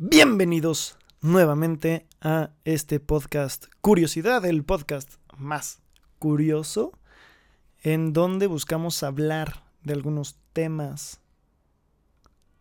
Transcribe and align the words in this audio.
Bienvenidos 0.00 0.96
nuevamente 1.22 2.06
a 2.20 2.50
este 2.64 3.00
podcast 3.00 3.66
Curiosidad, 3.80 4.44
el 4.44 4.62
podcast 4.62 5.14
más 5.36 5.80
curioso, 6.20 6.92
en 7.82 8.12
donde 8.12 8.46
buscamos 8.46 9.02
hablar 9.02 9.64
de 9.82 9.94
algunos 9.94 10.36
temas 10.52 11.20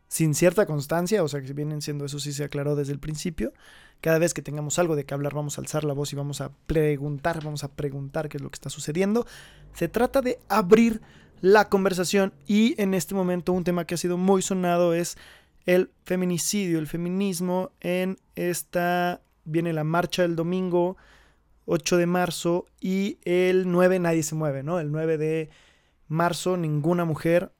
sin 0.07 0.33
cierta 0.33 0.65
constancia, 0.65 1.23
o 1.23 1.27
sea 1.27 1.43
que 1.43 1.53
vienen 1.53 1.83
siendo, 1.83 2.05
eso 2.05 2.17
sí 2.17 2.33
se 2.33 2.43
aclaró 2.43 2.75
desde 2.75 2.93
el 2.93 2.99
principio. 2.99 3.53
Cada 4.01 4.17
vez 4.17 4.33
que 4.33 4.41
tengamos 4.41 4.79
algo 4.79 4.95
de 4.95 5.05
qué 5.05 5.13
hablar, 5.13 5.35
vamos 5.35 5.59
a 5.59 5.61
alzar 5.61 5.83
la 5.83 5.93
voz 5.93 6.11
y 6.13 6.15
vamos 6.15 6.41
a 6.41 6.49
preguntar, 6.65 7.43
vamos 7.43 7.63
a 7.63 7.71
preguntar 7.71 8.29
qué 8.29 8.37
es 8.37 8.41
lo 8.41 8.49
que 8.49 8.55
está 8.55 8.71
sucediendo. 8.71 9.27
Se 9.73 9.87
trata 9.87 10.23
de 10.23 10.39
abrir 10.49 11.03
la 11.41 11.69
conversación 11.69 12.33
y 12.47 12.73
en 12.81 12.95
este 12.95 13.13
momento 13.13 13.53
un 13.53 13.63
tema 13.63 13.85
que 13.85 13.93
ha 13.93 13.99
sido 13.99 14.17
muy 14.17 14.41
sonado 14.41 14.95
es 14.95 15.19
el 15.67 15.91
feminicidio, 16.05 16.79
el 16.79 16.87
feminismo 16.87 17.71
en 17.81 18.17
esta, 18.35 19.21
viene 19.43 19.73
la 19.73 19.83
marcha 19.83 20.23
del 20.23 20.35
domingo 20.35 20.97
8 21.65 21.97
de 21.97 22.05
marzo 22.05 22.65
y 22.79 23.19
el 23.25 23.69
9 23.69 23.99
nadie 23.99 24.23
se 24.23 24.33
mueve, 24.33 24.63
¿no? 24.63 24.79
El 24.79 24.91
9 24.91 25.17
de 25.17 25.49
marzo 26.07 26.55
ninguna 26.55 27.03
mujer 27.03 27.51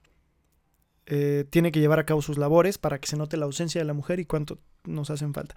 eh, 1.05 1.45
tiene 1.49 1.73
que 1.73 1.81
llevar 1.81 1.99
a 1.99 2.05
cabo 2.05 2.21
sus 2.21 2.37
labores 2.37 2.77
para 2.77 2.97
que 2.99 3.07
se 3.07 3.17
note 3.17 3.35
la 3.35 3.45
ausencia 3.45 3.81
de 3.81 3.85
la 3.85 3.93
mujer 3.93 4.21
y 4.21 4.25
cuánto 4.25 4.57
nos 4.85 5.09
hacen 5.09 5.33
falta. 5.33 5.55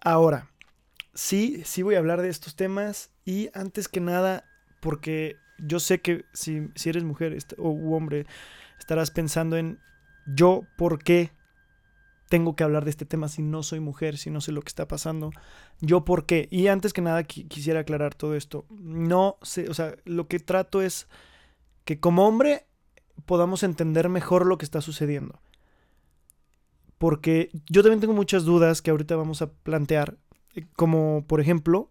Ahora, 0.00 0.50
sí, 1.12 1.60
sí 1.66 1.82
voy 1.82 1.94
a 1.94 1.98
hablar 1.98 2.22
de 2.22 2.30
estos 2.30 2.56
temas 2.56 3.10
y 3.26 3.50
antes 3.52 3.88
que 3.88 4.00
nada, 4.00 4.44
porque 4.80 5.36
yo 5.58 5.78
sé 5.78 6.00
que 6.00 6.24
si, 6.32 6.68
si 6.74 6.88
eres 6.88 7.04
mujer 7.04 7.36
o 7.58 7.68
hombre, 7.94 8.24
estarás 8.78 9.10
pensando 9.10 9.58
en 9.58 9.78
yo, 10.26 10.62
¿por 10.78 11.04
qué 11.04 11.32
tengo 12.30 12.54
que 12.54 12.62
hablar 12.62 12.84
de 12.84 12.90
este 12.90 13.04
tema 13.04 13.28
si 13.28 13.42
no 13.42 13.64
soy 13.64 13.80
mujer, 13.80 14.16
si 14.16 14.30
no 14.30 14.40
sé 14.40 14.52
lo 14.52 14.62
que 14.62 14.68
está 14.68 14.86
pasando. 14.86 15.32
Yo 15.80 16.04
por 16.04 16.26
qué. 16.26 16.46
Y 16.52 16.68
antes 16.68 16.92
que 16.92 17.02
nada 17.02 17.24
quisiera 17.24 17.80
aclarar 17.80 18.14
todo 18.14 18.36
esto. 18.36 18.66
No 18.70 19.36
sé, 19.42 19.68
o 19.68 19.74
sea, 19.74 19.96
lo 20.04 20.28
que 20.28 20.38
trato 20.38 20.80
es 20.80 21.08
que 21.84 21.98
como 21.98 22.28
hombre 22.28 22.66
podamos 23.26 23.64
entender 23.64 24.08
mejor 24.08 24.46
lo 24.46 24.58
que 24.58 24.64
está 24.64 24.80
sucediendo. 24.80 25.40
Porque 26.98 27.50
yo 27.68 27.82
también 27.82 28.00
tengo 28.00 28.14
muchas 28.14 28.44
dudas 28.44 28.80
que 28.80 28.92
ahorita 28.92 29.16
vamos 29.16 29.42
a 29.42 29.50
plantear, 29.50 30.16
eh, 30.54 30.66
como 30.76 31.24
por 31.26 31.40
ejemplo, 31.40 31.88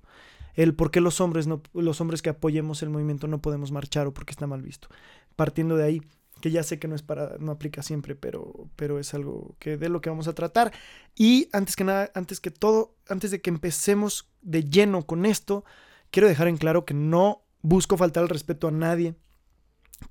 el 0.56 0.74
por 0.74 0.90
qué 0.90 1.02
los 1.02 1.20
hombres 1.20 1.48
no 1.48 1.62
los 1.74 2.00
hombres 2.00 2.22
que 2.22 2.30
apoyemos 2.30 2.82
el 2.82 2.90
movimiento 2.90 3.28
no 3.28 3.42
podemos 3.42 3.74
marchar 3.74 4.08
o 4.08 4.14
porque 4.14 4.32
está 4.32 4.48
mal 4.48 4.62
visto. 4.62 4.88
Partiendo 5.36 5.76
de 5.76 5.84
ahí, 5.84 6.02
que 6.42 6.52
ya 6.52 6.64
sé 6.64 6.80
que 6.80 6.88
no 6.88 6.96
es 6.96 7.02
para, 7.02 7.38
no 7.40 7.52
aplica 7.52 7.84
siempre, 7.84 8.16
pero, 8.16 8.70
pero 8.76 9.00
es 9.00 9.14
algo 9.14 9.56
que 9.60 9.78
de 9.78 9.90
lo 9.90 10.02
que 10.02 10.10
vamos 10.10 10.28
a 10.28 10.34
tratar. 10.34 10.72
Y 11.16 11.50
antes 11.54 11.76
que 11.76 11.84
nada, 11.84 12.12
antes 12.14 12.40
que 12.40 12.52
todo, 12.52 12.96
antes 13.08 13.32
de 13.32 13.42
que 13.42 13.50
empecemos 13.50 14.30
de 14.42 14.64
lleno 14.64 15.06
con 15.06 15.26
esto, 15.26 15.66
quiero 16.12 16.28
dejar 16.28 16.48
en 16.48 16.58
claro 16.58 16.86
que 16.86 16.94
no 16.94 17.44
busco 17.62 17.98
faltar 17.98 18.24
el 18.24 18.30
respeto 18.30 18.68
a 18.68 18.72
nadie, 18.72 19.16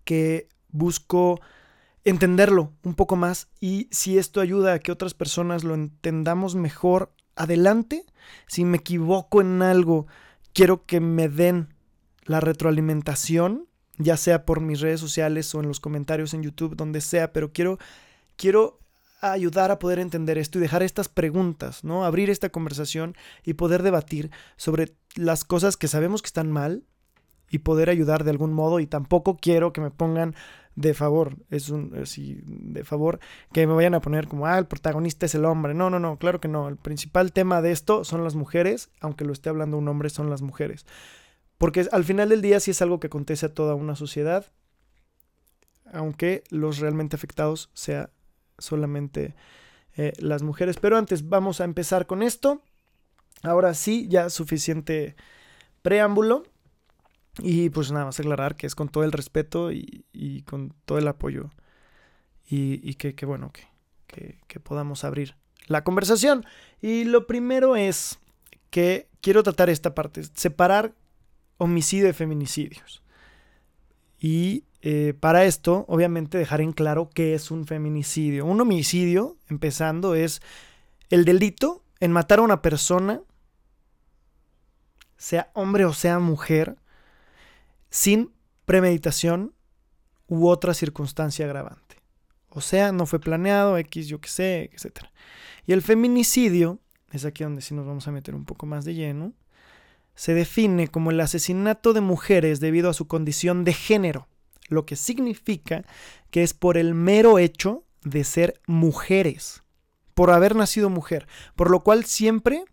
que 0.05 0.49
busco 0.69 1.41
entenderlo 2.05 2.73
un 2.84 2.95
poco 2.95 3.17
más 3.17 3.49
y 3.61 3.89
si 3.91 4.19
esto 4.19 4.41
ayuda 4.41 4.75
a 4.75 4.79
que 4.79 4.93
otras 4.93 5.15
personas 5.15 5.65
lo 5.65 5.75
entendamos 5.75 6.55
mejor, 6.55 7.12
adelante. 7.37 8.05
Si 8.47 8.65
me 8.65 8.79
equivoco 8.79 9.41
en 9.41 9.62
algo, 9.62 10.06
quiero 10.53 10.84
que 10.84 11.01
me 11.01 11.29
den 11.29 11.75
la 12.25 12.41
retroalimentación 12.41 13.67
ya 13.98 14.16
sea 14.16 14.44
por 14.44 14.60
mis 14.60 14.80
redes 14.80 15.00
sociales 15.00 15.54
o 15.54 15.60
en 15.60 15.68
los 15.68 15.80
comentarios 15.80 16.34
en 16.34 16.42
YouTube, 16.42 16.77
donde 16.77 17.00
sea, 17.00 17.32
pero 17.32 17.52
quiero, 17.52 17.78
quiero 18.36 18.78
ayudar 19.20 19.70
a 19.70 19.78
poder 19.78 19.98
entender 19.98 20.38
esto 20.38 20.58
y 20.58 20.62
dejar 20.62 20.82
estas 20.82 21.08
preguntas, 21.08 21.82
¿no? 21.84 22.04
Abrir 22.04 22.30
esta 22.30 22.50
conversación 22.50 23.16
y 23.44 23.54
poder 23.54 23.82
debatir 23.82 24.30
sobre 24.56 24.94
las 25.16 25.44
cosas 25.44 25.76
que 25.76 25.88
sabemos 25.88 26.22
que 26.22 26.28
están 26.28 26.52
mal 26.52 26.84
y 27.50 27.58
poder 27.58 27.91
ayudar 27.91 28.25
de 28.25 28.31
algún 28.31 28.53
modo 28.53 28.78
y 28.78 28.87
tampoco 28.87 29.37
quiero 29.37 29.72
que 29.72 29.81
me 29.81 29.91
pongan 29.91 30.34
de 30.76 30.94
favor, 30.94 31.34
es 31.50 31.70
un 31.70 31.92
así 32.00 32.41
de 32.44 32.84
favor 32.84 33.19
que 33.53 33.66
me 33.66 33.75
vayan 33.75 33.94
a 33.94 34.00
poner 34.00 34.28
como 34.28 34.47
ah, 34.47 34.56
el 34.58 34.66
protagonista 34.66 35.26
es 35.26 35.34
el 35.34 35.44
hombre. 35.44 35.75
No, 35.75 35.91
no, 35.91 35.98
no, 35.98 36.19
claro 36.19 36.41
que 36.41 36.47
no. 36.47 36.69
El 36.69 36.76
principal 36.76 37.32
tema 37.32 37.60
de 37.62 37.72
esto 37.72 38.04
son 38.04 38.22
las 38.22 38.37
mujeres, 38.37 38.91
aunque 39.00 39.25
lo 39.25 39.32
esté 39.32 39.48
hablando 39.48 39.76
un 39.76 39.88
hombre, 39.88 40.08
son 40.08 40.31
las 40.31 40.41
mujeres. 40.41 40.87
Porque 41.58 41.88
al 41.91 42.04
final 42.04 42.28
del 42.28 42.41
día 42.41 42.60
sí 42.60 42.70
es 42.70 42.80
algo 42.82 43.00
que 43.00 43.08
acontece 43.08 43.46
a 43.46 43.54
toda 43.54 43.74
una 43.74 43.96
sociedad, 43.96 44.46
aunque 45.92 46.44
los 46.50 46.78
realmente 46.78 47.16
afectados 47.16 47.70
sea 47.74 48.10
solamente 48.58 49.34
eh, 49.96 50.12
las 50.19 50.42
mujeres. 50.42 50.76
Pero 50.78 50.96
antes 50.96 51.28
vamos 51.28 51.60
a 51.60 51.64
empezar 51.64 52.06
con 52.06 52.22
esto. 52.22 52.62
Ahora 53.42 53.74
sí, 53.74 54.06
ya 54.08 54.30
suficiente 54.30 55.16
preámbulo. 55.82 56.44
Y 57.41 57.70
pues 57.70 57.92
nada 57.92 58.04
más 58.04 58.19
aclarar 58.19 58.56
que 58.56 58.66
es 58.66 58.75
con 58.75 58.88
todo 58.88 59.04
el 59.04 59.12
respeto 59.12 59.70
y, 59.70 60.42
con 60.46 60.75
todo 60.84 60.98
el 60.98 61.06
apoyo. 61.06 61.50
Y, 62.50 62.94
que, 62.94 63.26
bueno, 63.26 63.52
que, 64.06 64.38
que 64.46 64.60
podamos 64.60 65.04
abrir 65.04 65.36
la 65.66 65.84
conversación. 65.84 66.44
Y 66.80 67.04
lo 67.04 67.26
primero 67.26 67.76
es 67.76 68.19
que 68.70 69.08
quiero 69.20 69.42
tratar 69.42 69.70
esta 69.70 69.94
parte, 69.94 70.22
separar 70.34 70.94
homicidio 71.58 72.08
y 72.08 72.12
feminicidios. 72.12 73.02
Y 74.19 74.64
eh, 74.80 75.14
para 75.19 75.44
esto, 75.44 75.84
obviamente, 75.88 76.38
dejar 76.38 76.60
en 76.60 76.72
claro 76.72 77.10
qué 77.10 77.34
es 77.34 77.50
un 77.50 77.66
feminicidio. 77.66 78.46
Un 78.46 78.60
homicidio, 78.60 79.36
empezando, 79.48 80.14
es 80.14 80.41
el 81.10 81.24
delito 81.24 81.84
en 82.00 82.12
matar 82.12 82.38
a 82.38 82.42
una 82.42 82.62
persona, 82.62 83.20
sea 85.16 85.50
hombre 85.54 85.84
o 85.84 85.92
sea 85.92 86.20
mujer, 86.20 86.76
sin 87.90 88.32
premeditación 88.64 89.54
u 90.28 90.48
otra 90.48 90.75
circunstancia 90.75 91.44
agravante. 91.44 91.96
O 92.50 92.60
sea, 92.60 92.92
no 92.92 93.06
fue 93.06 93.20
planeado, 93.20 93.76
X, 93.78 94.08
yo 94.08 94.20
qué 94.20 94.28
sé, 94.28 94.70
etc. 94.72 95.06
Y 95.66 95.72
el 95.72 95.82
feminicidio, 95.82 96.78
es 97.12 97.25
aquí 97.25 97.44
donde 97.44 97.62
sí 97.62 97.75
nos 97.75 97.86
vamos 97.86 98.06
a 98.06 98.12
meter 98.12 98.34
un 98.34 98.44
poco 98.44 98.66
más 98.66 98.84
de 98.84 98.94
lleno, 98.94 99.32
se 100.19 100.34
define 100.34 100.89
como 100.89 101.12
el 101.12 101.21
asesinato 101.21 101.93
de 101.93 102.01
mujeres 102.01 102.59
debido 102.59 102.91
a 102.91 102.93
su 102.93 103.06
condición 103.06 103.62
de 103.62 103.73
género, 103.73 104.27
lo 104.67 104.84
que 104.84 104.97
significa 104.97 105.84
que 106.33 106.43
es 106.43 106.55
por 106.55 106.77
el 106.77 106.93
mero 106.93 107.39
hecho 107.39 107.84
de 108.03 108.25
ser 108.25 108.61
mujeres, 108.67 109.62
por 110.15 110.33
haber 110.33 110.56
nacido 110.56 110.91
mujer, 110.91 111.29
por 111.55 111.71
lo 111.71 111.84
cual 111.84 112.05
siempre 112.05 112.65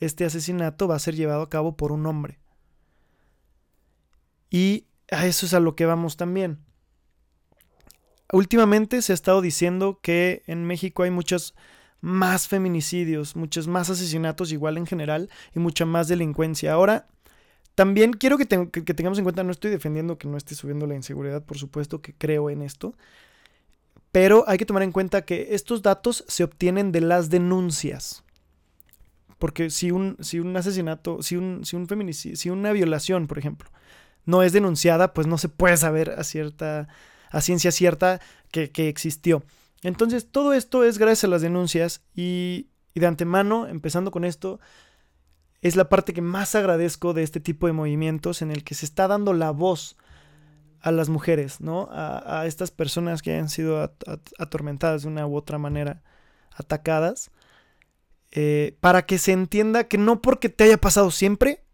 este 0.00 0.24
asesinato 0.24 0.88
va 0.88 0.94
a 0.94 1.00
ser 1.00 1.16
llevado 1.16 1.42
a 1.42 1.50
cabo 1.50 1.76
por 1.76 1.92
un 1.92 2.06
hombre. 2.06 2.40
Y 4.48 4.86
a 5.10 5.26
eso 5.26 5.44
es 5.44 5.52
a 5.52 5.60
lo 5.60 5.76
que 5.76 5.84
vamos 5.84 6.16
también. 6.16 6.64
Últimamente 8.32 9.02
se 9.02 9.12
ha 9.12 9.14
estado 9.14 9.42
diciendo 9.42 10.00
que 10.02 10.44
en 10.46 10.64
México 10.64 11.02
hay 11.02 11.10
muchas 11.10 11.54
más 12.02 12.48
feminicidios, 12.48 13.36
muchos 13.36 13.68
más 13.68 13.88
asesinatos 13.88 14.52
igual 14.52 14.76
en 14.76 14.86
general 14.86 15.30
y 15.54 15.60
mucha 15.60 15.86
más 15.86 16.08
delincuencia. 16.08 16.72
Ahora, 16.74 17.06
también 17.74 18.12
quiero 18.12 18.36
que, 18.36 18.44
tengamos 18.44 19.18
en 19.18 19.24
cuenta, 19.24 19.44
no 19.44 19.52
estoy 19.52 19.70
defendiendo 19.70 20.18
que 20.18 20.28
no 20.28 20.36
esté 20.36 20.54
subiendo 20.54 20.86
la 20.86 20.96
inseguridad, 20.96 21.42
por 21.42 21.56
supuesto 21.56 22.02
que 22.02 22.12
creo 22.12 22.50
en 22.50 22.60
esto, 22.60 22.94
pero 24.10 24.44
hay 24.46 24.58
que 24.58 24.66
tomar 24.66 24.82
en 24.82 24.92
cuenta 24.92 25.22
que 25.22 25.54
estos 25.54 25.80
datos 25.80 26.24
se 26.28 26.44
obtienen 26.44 26.92
de 26.92 27.00
las 27.00 27.30
denuncias. 27.30 28.24
Porque 29.38 29.70
si 29.70 29.90
un, 29.90 30.16
si 30.20 30.38
un 30.38 30.56
asesinato, 30.56 31.22
si 31.22 31.36
un, 31.36 31.64
si 31.64 31.76
un 31.76 31.88
feminicidio, 31.88 32.36
si 32.36 32.50
una 32.50 32.72
violación, 32.72 33.26
por 33.26 33.38
ejemplo, 33.38 33.70
no 34.26 34.42
es 34.42 34.52
denunciada, 34.52 35.14
pues 35.14 35.26
no 35.26 35.38
se 35.38 35.48
puede 35.48 35.76
saber 35.76 36.10
a 36.10 36.24
cierta, 36.24 36.88
a 37.30 37.40
ciencia 37.40 37.70
cierta 37.72 38.20
que, 38.50 38.70
que 38.70 38.88
existió. 38.88 39.42
Entonces, 39.82 40.30
todo 40.30 40.52
esto 40.52 40.84
es 40.84 40.98
gracias 40.98 41.24
a 41.24 41.28
las 41.28 41.42
denuncias 41.42 42.02
y, 42.14 42.68
de 42.94 43.06
antemano, 43.06 43.66
empezando 43.66 44.10
con 44.10 44.24
esto, 44.24 44.60
es 45.60 45.76
la 45.76 45.88
parte 45.88 46.12
que 46.12 46.22
más 46.22 46.54
agradezco 46.54 47.12
de 47.14 47.22
este 47.22 47.40
tipo 47.40 47.66
de 47.66 47.72
movimientos 47.72 48.42
en 48.42 48.50
el 48.50 48.64
que 48.64 48.74
se 48.74 48.86
está 48.86 49.08
dando 49.08 49.32
la 49.32 49.50
voz 49.50 49.96
a 50.80 50.90
las 50.90 51.08
mujeres, 51.08 51.60
¿no? 51.60 51.88
A, 51.92 52.44
estas 52.46 52.70
personas 52.72 53.22
que 53.22 53.36
han 53.36 53.48
sido 53.48 53.94
atormentadas 54.38 55.02
de 55.02 55.08
una 55.08 55.26
u 55.26 55.36
otra 55.36 55.58
manera, 55.58 56.02
atacadas, 56.52 57.30
eh, 58.32 58.76
para 58.80 59.06
que 59.06 59.18
se 59.18 59.32
entienda 59.32 59.84
que 59.84 59.98
no 59.98 60.20
porque 60.20 60.48
te 60.48 60.64
haya 60.64 60.78
pasado 60.78 61.10
siempre, 61.10 61.64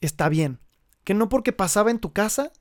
está 0.00 0.28
bien. 0.28 0.58
Que 1.04 1.14
no 1.14 1.28
porque 1.28 1.52
pasaba 1.52 1.90
en 1.90 2.00
tu 2.00 2.12
casa, 2.12 2.52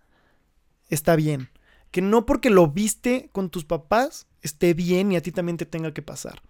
está 0.90 1.16
bien. 1.16 1.50
Que 1.90 2.02
no 2.02 2.26
porque 2.26 2.52
lo 2.52 2.68
viste 2.68 3.30
con 3.32 3.50
tus 3.50 3.66
papás, 3.66 4.28
esté 4.42 4.74
bien 4.74 5.12
y 5.12 5.16
a 5.16 5.22
ti 5.22 5.32
también 5.32 5.58
te 5.58 5.66
tenga 5.66 5.94
que 5.94 6.02
pasar. 6.02 6.42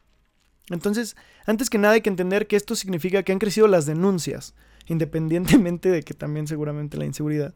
Entonces, 0.69 1.15
antes 1.45 1.69
que 1.69 1.77
nada 1.80 1.95
hay 1.95 2.01
que 2.01 2.09
entender 2.09 2.47
que 2.47 2.56
esto 2.56 2.75
significa 2.75 3.24
que 3.24 3.31
han 3.31 3.39
crecido 3.39 3.68
las 3.68 3.86
denuncias, 3.86 4.53
independientemente 4.88 5.89
de 5.89 6.03
que 6.03 6.13
también 6.13 6.47
seguramente 6.47 6.97
la 6.97 7.06
inseguridad. 7.06 7.53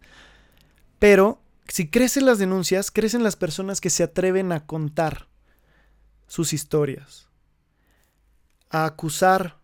Pero 1.00 1.42
si 1.68 1.90
crecen 1.90 2.26
las 2.26 2.40
denuncias, 2.40 2.92
crecen 2.92 3.24
las 3.24 3.36
personas 3.36 3.82
que 3.82 3.90
se 3.90 4.04
atreven 4.04 4.52
a 4.52 4.66
contar 4.66 5.28
sus 6.28 6.54
historias. 6.54 7.30
a 8.70 8.86
acusar 8.86 9.60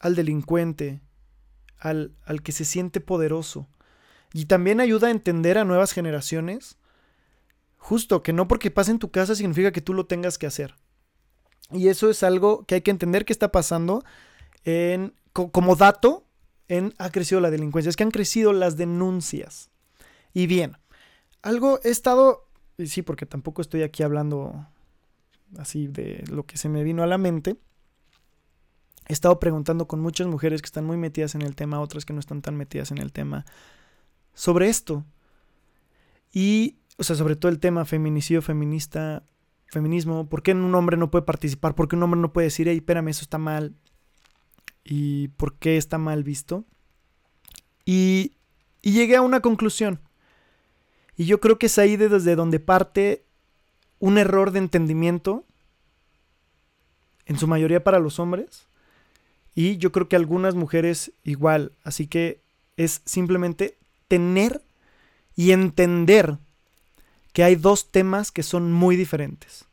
al 0.00 0.14
delincuente, 0.14 1.00
al, 1.78 2.12
al 2.24 2.42
que 2.42 2.52
se 2.52 2.66
siente 2.66 3.00
poderoso. 3.00 3.68
Y 4.34 4.44
también 4.44 4.80
ayuda 4.80 5.08
a 5.08 5.12
entender 5.12 5.56
a 5.56 5.64
nuevas 5.64 5.92
generaciones, 5.92 6.76
justo 7.80 8.22
que 8.22 8.32
no 8.32 8.46
porque 8.46 8.70
pase 8.70 8.92
en 8.92 8.98
tu 8.98 9.10
casa 9.10 9.34
significa 9.34 9.72
que 9.72 9.80
tú 9.80 9.94
lo 9.94 10.06
tengas 10.06 10.38
que 10.38 10.46
hacer. 10.46 10.76
Y 11.72 11.88
eso 11.88 12.10
es 12.10 12.22
algo 12.22 12.64
que 12.66 12.76
hay 12.76 12.80
que 12.82 12.90
entender 12.90 13.24
que 13.24 13.32
está 13.32 13.50
pasando 13.50 14.04
en, 14.64 15.14
como 15.32 15.74
dato 15.74 16.26
en 16.68 16.94
ha 16.98 17.10
crecido 17.10 17.40
la 17.40 17.50
delincuencia, 17.50 17.90
es 17.90 17.96
que 17.96 18.04
han 18.04 18.12
crecido 18.12 18.52
las 18.52 18.76
denuncias. 18.76 19.70
Y 20.32 20.46
bien, 20.46 20.76
algo 21.42 21.80
he 21.82 21.90
estado, 21.90 22.46
y 22.78 22.86
sí, 22.86 23.02
porque 23.02 23.26
tampoco 23.26 23.62
estoy 23.62 23.82
aquí 23.82 24.04
hablando 24.04 24.68
así 25.58 25.88
de 25.88 26.22
lo 26.30 26.44
que 26.44 26.58
se 26.58 26.68
me 26.68 26.84
vino 26.84 27.02
a 27.02 27.08
la 27.08 27.18
mente. 27.18 27.56
He 29.08 29.12
estado 29.12 29.40
preguntando 29.40 29.88
con 29.88 30.00
muchas 30.00 30.28
mujeres 30.28 30.62
que 30.62 30.66
están 30.66 30.84
muy 30.84 30.96
metidas 30.96 31.34
en 31.34 31.42
el 31.42 31.56
tema, 31.56 31.80
otras 31.80 32.04
que 32.04 32.12
no 32.12 32.20
están 32.20 32.42
tan 32.42 32.56
metidas 32.56 32.92
en 32.92 32.98
el 32.98 33.10
tema, 33.10 33.46
sobre 34.34 34.68
esto. 34.68 35.04
Y, 36.32 36.79
o 37.00 37.02
sea, 37.02 37.16
sobre 37.16 37.34
todo 37.34 37.50
el 37.50 37.58
tema 37.58 37.86
feminicidio, 37.86 38.42
feminista, 38.42 39.24
feminismo, 39.68 40.28
¿por 40.28 40.42
qué 40.42 40.52
un 40.52 40.74
hombre 40.74 40.98
no 40.98 41.10
puede 41.10 41.24
participar? 41.24 41.74
¿Por 41.74 41.88
qué 41.88 41.96
un 41.96 42.02
hombre 42.02 42.20
no 42.20 42.34
puede 42.34 42.48
decir, 42.48 42.68
hey, 42.68 42.76
espérame, 42.76 43.08
eso 43.08 43.22
está 43.22 43.38
mal? 43.38 43.74
¿Y 44.84 45.28
por 45.28 45.54
qué 45.54 45.78
está 45.78 45.96
mal 45.96 46.24
visto? 46.24 46.66
Y, 47.86 48.34
y 48.82 48.92
llegué 48.92 49.16
a 49.16 49.22
una 49.22 49.40
conclusión. 49.40 49.98
Y 51.16 51.24
yo 51.24 51.40
creo 51.40 51.58
que 51.58 51.66
es 51.66 51.78
ahí 51.78 51.96
desde 51.96 52.36
donde 52.36 52.60
parte 52.60 53.24
un 53.98 54.18
error 54.18 54.50
de 54.50 54.58
entendimiento, 54.58 55.46
en 57.24 57.38
su 57.38 57.46
mayoría 57.46 57.82
para 57.82 57.98
los 57.98 58.18
hombres, 58.18 58.68
y 59.54 59.78
yo 59.78 59.90
creo 59.90 60.06
que 60.06 60.16
algunas 60.16 60.54
mujeres 60.54 61.12
igual. 61.24 61.72
Así 61.82 62.06
que 62.08 62.42
es 62.76 63.00
simplemente 63.06 63.78
tener 64.06 64.62
y 65.34 65.52
entender 65.52 66.38
que 67.32 67.44
hay 67.44 67.56
dos 67.56 67.90
temas 67.90 68.32
que 68.32 68.42
son 68.42 68.72
muy 68.72 68.96
diferentes. 68.96 69.64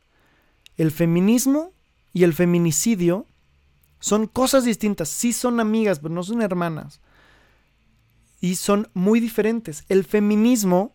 El 0.76 0.92
feminismo 0.92 1.72
y 2.12 2.24
el 2.24 2.34
feminicidio 2.34 3.26
son 4.00 4.26
cosas 4.26 4.64
distintas. 4.64 5.08
Sí 5.08 5.32
son 5.32 5.60
amigas, 5.60 5.98
pero 5.98 6.14
no 6.14 6.22
son 6.22 6.42
hermanas. 6.42 7.00
Y 8.40 8.54
son 8.54 8.88
muy 8.94 9.18
diferentes. 9.18 9.84
El 9.88 10.04
feminismo, 10.04 10.94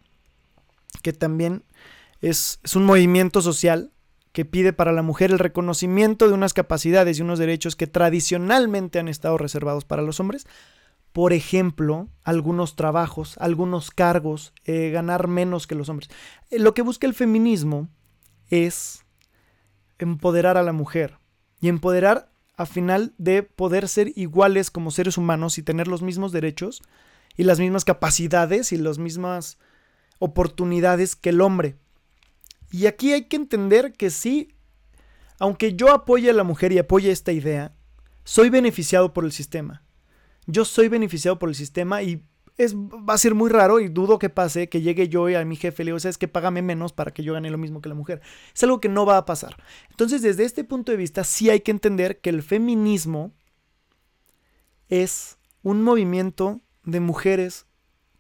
que 1.01 1.12
también 1.12 1.63
es, 2.21 2.60
es 2.63 2.75
un 2.75 2.86
movimiento 2.86 3.42
social 3.42 3.92
que 4.31 4.45
pide 4.45 4.74
para 4.74 4.92
la 4.92 5.04
mujer 5.04 5.31
el 5.31 5.39
reconocimiento 5.39 6.27
de 6.27 6.33
unas 6.33 6.54
capacidades 6.54 7.19
y 7.19 7.21
unos 7.21 7.38
derechos 7.38 7.75
que 7.75 7.88
tradicionalmente 7.88 9.00
han 9.00 9.07
estado 9.07 9.38
reservados 9.38 9.86
para 9.86 10.01
los 10.01 10.19
hombres, 10.19 10.48
por 11.13 11.31
ejemplo, 11.31 12.10
algunos 12.24 12.75
trabajos, 12.75 13.38
algunos 13.38 13.92
cargos, 13.92 14.51
eh, 14.65 14.89
ganar 14.89 15.27
menos 15.27 15.68
que 15.68 15.75
los 15.75 15.88
hombres. 15.88 16.10
Eh, 16.50 16.57
lo 16.57 16.74
que 16.74 16.81
busca 16.81 17.06
el 17.06 17.13
feminismo 17.13 17.88
es 18.50 19.06
empoderar 20.00 20.57
a 20.57 20.63
la 20.63 20.74
mujer 20.74 21.19
y 21.62 21.69
empoderar 21.69 22.31
a 22.57 22.65
final 22.65 23.13
de 23.19 23.44
poder 23.44 23.88
ser 23.88 24.12
iguales 24.15 24.71
como 24.71 24.89
seres 24.89 25.18
humanos 25.19 25.60
y 25.60 25.63
tener 25.63 25.88
los 25.88 26.01
mismos 26.01 26.31
derechos 26.31 26.81
y 27.38 27.44
las 27.44 27.60
mismas 27.60 27.86
capacidades 27.86 28.71
y 28.71 28.77
las 28.77 28.98
mismas 28.98 29.60
oportunidades 30.18 31.15
que 31.15 31.30
el 31.30 31.42
hombre. 31.42 31.75
Y 32.71 32.88
aquí 32.88 33.13
hay 33.13 33.25
que 33.25 33.36
entender 33.36 33.94
que 33.94 34.10
sí, 34.10 34.56
aunque 35.38 35.75
yo 35.75 35.92
apoye 35.92 36.31
a 36.31 36.33
la 36.33 36.44
mujer 36.44 36.71
y 36.71 36.80
apoye 36.80 37.12
esta 37.12 37.31
idea, 37.31 37.75
soy 38.24 38.50
beneficiado 38.50 39.13
por 39.13 39.25
el 39.25 39.31
sistema 39.31 39.83
yo 40.48 40.66
soy 40.66 40.90
beneficiado 40.90 41.40
por 41.40 41.50
el 41.50 41.56
sistema 41.56 42.01
y 42.04 42.24
es, 42.57 42.75
va 42.75 43.13
a 43.13 43.18
ser 43.18 43.34
muy 43.34 43.50
raro 43.50 43.80
y 43.80 43.88
dudo 43.88 44.19
que 44.19 44.30
pase 44.30 44.69
que 44.69 44.81
llegue 44.81 45.10
yo 45.10 45.30
y 45.30 45.36
a 45.36 45.44
mi 45.45 45.56
jefe 45.56 45.84
le 45.84 45.90
digo, 45.92 45.98
es 45.98 46.18
que 46.18 46.28
págame 46.28 46.62
menos 46.62 46.94
para 46.94 47.12
que 47.12 47.24
yo 47.24 47.34
gane 47.34 47.50
lo 47.50 47.57
mismo 47.57 47.81
que 47.81 47.90
la 47.90 47.95
mujer. 47.95 48.22
Es 48.54 48.63
algo 48.63 48.80
que 48.80 48.90
no 48.90 49.06
va 49.06 49.18
a 49.18 49.25
pasar. 49.25 49.57
Entonces, 49.90 50.22
desde 50.22 50.44
este 50.44 50.63
punto 50.63 50.92
de 50.92 50.98
vista, 50.98 51.24
sí 51.24 51.50
hay 51.50 51.62
que 51.62 51.72
entender 51.72 52.19
que 52.19 52.30
el 52.30 52.44
feminismo 52.44 53.34
es 54.90 55.38
un 55.63 55.81
movimiento 55.81 56.62
de 56.84 57.00
mujeres 57.00 57.66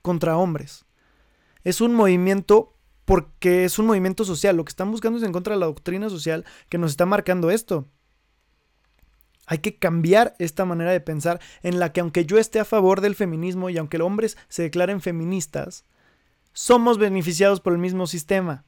contra 0.01 0.37
hombres. 0.37 0.85
Es 1.63 1.81
un 1.81 1.93
movimiento 1.93 2.75
porque 3.05 3.65
es 3.65 3.77
un 3.79 3.85
movimiento 3.85 4.25
social. 4.25 4.57
Lo 4.57 4.65
que 4.65 4.71
están 4.71 4.91
buscando 4.91 5.19
es 5.19 5.23
en 5.23 5.31
contra 5.31 5.53
de 5.53 5.59
la 5.59 5.67
doctrina 5.67 6.09
social 6.09 6.45
que 6.69 6.77
nos 6.77 6.91
está 6.91 7.05
marcando 7.05 7.51
esto. 7.51 7.87
Hay 9.45 9.59
que 9.59 9.75
cambiar 9.75 10.35
esta 10.39 10.65
manera 10.65 10.91
de 10.91 11.01
pensar 11.01 11.39
en 11.61 11.79
la 11.79 11.91
que 11.91 12.01
aunque 12.01 12.25
yo 12.25 12.37
esté 12.37 12.59
a 12.59 12.65
favor 12.65 13.01
del 13.01 13.15
feminismo 13.15 13.69
y 13.69 13.77
aunque 13.77 13.97
los 13.97 14.07
hombres 14.07 14.37
se 14.47 14.63
declaren 14.63 15.01
feministas, 15.01 15.85
somos 16.53 16.97
beneficiados 16.97 17.59
por 17.59 17.73
el 17.73 17.79
mismo 17.79 18.07
sistema. 18.07 18.63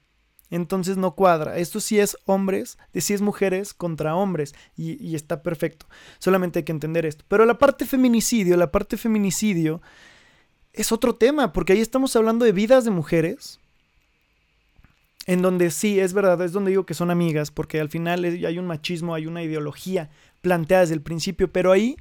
Entonces 0.50 0.98
no 0.98 1.16
cuadra. 1.16 1.58
Esto 1.58 1.80
sí 1.80 2.00
es 2.00 2.18
hombres, 2.26 2.78
de 2.94 3.02
sí 3.02 3.14
es 3.14 3.22
mujeres 3.22 3.74
contra 3.74 4.16
hombres. 4.16 4.54
Y, 4.76 5.04
y, 5.04 5.16
está 5.16 5.42
perfecto. 5.42 5.88
Solamente 6.20 6.60
hay 6.60 6.64
que 6.66 6.72
entender 6.72 7.06
esto. 7.06 7.26
Pero 7.28 7.46
la 7.46 7.58
parte 7.58 7.86
feminicidio, 7.86 8.56
la 8.58 8.72
parte 8.72 8.98
feminicidio 8.98 9.82
es 10.74 10.92
otro 10.92 11.16
tema, 11.16 11.54
porque 11.54 11.74
ahí 11.74 11.82
estamos 11.82 12.16
hablando 12.16 12.46
de 12.46 12.52
vidas 12.52 12.86
de 12.86 12.92
mujeres. 12.92 13.60
En 15.26 15.42
donde 15.42 15.72
sí, 15.72 16.00
es 16.00 16.14
verdad, 16.14 16.40
es 16.42 16.52
donde 16.52 16.70
digo 16.70 16.86
que 16.86 16.94
son 16.94 17.10
amigas, 17.10 17.50
porque 17.50 17.80
al 17.80 17.90
final 17.90 18.24
hay 18.24 18.60
un 18.60 18.68
machismo, 18.68 19.16
hay 19.16 19.26
una 19.26 19.42
ideología 19.42 20.12
planteada 20.46 20.82
desde 20.82 20.94
el 20.94 21.02
principio, 21.02 21.52
pero 21.52 21.72
ahí, 21.72 21.98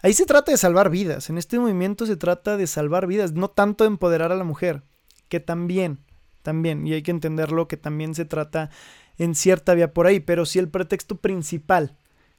ahí 0.00 0.12
se 0.12 0.26
trata 0.26 0.52
de 0.52 0.58
salvar 0.58 0.90
vidas. 0.90 1.28
En 1.28 1.38
este 1.38 1.58
movimiento 1.58 2.06
se 2.06 2.16
trata 2.16 2.56
de 2.56 2.68
salvar 2.68 3.08
vidas, 3.08 3.32
no 3.32 3.50
tanto 3.50 3.82
de 3.82 3.88
empoderar 3.88 4.30
a 4.30 4.36
la 4.36 4.44
mujer, 4.44 4.84
que 5.28 5.40
también, 5.40 5.98
también, 6.42 6.86
y 6.86 6.92
hay 6.92 7.02
que 7.02 7.10
entenderlo 7.10 7.66
que 7.66 7.76
también 7.76 8.14
se 8.14 8.24
trata 8.24 8.70
en 9.16 9.34
cierta 9.34 9.74
vía 9.74 9.92
por 9.92 10.06
ahí, 10.06 10.20
pero 10.20 10.46
si 10.46 10.60
el 10.60 10.68
pretexto 10.68 11.16
principal 11.16 11.96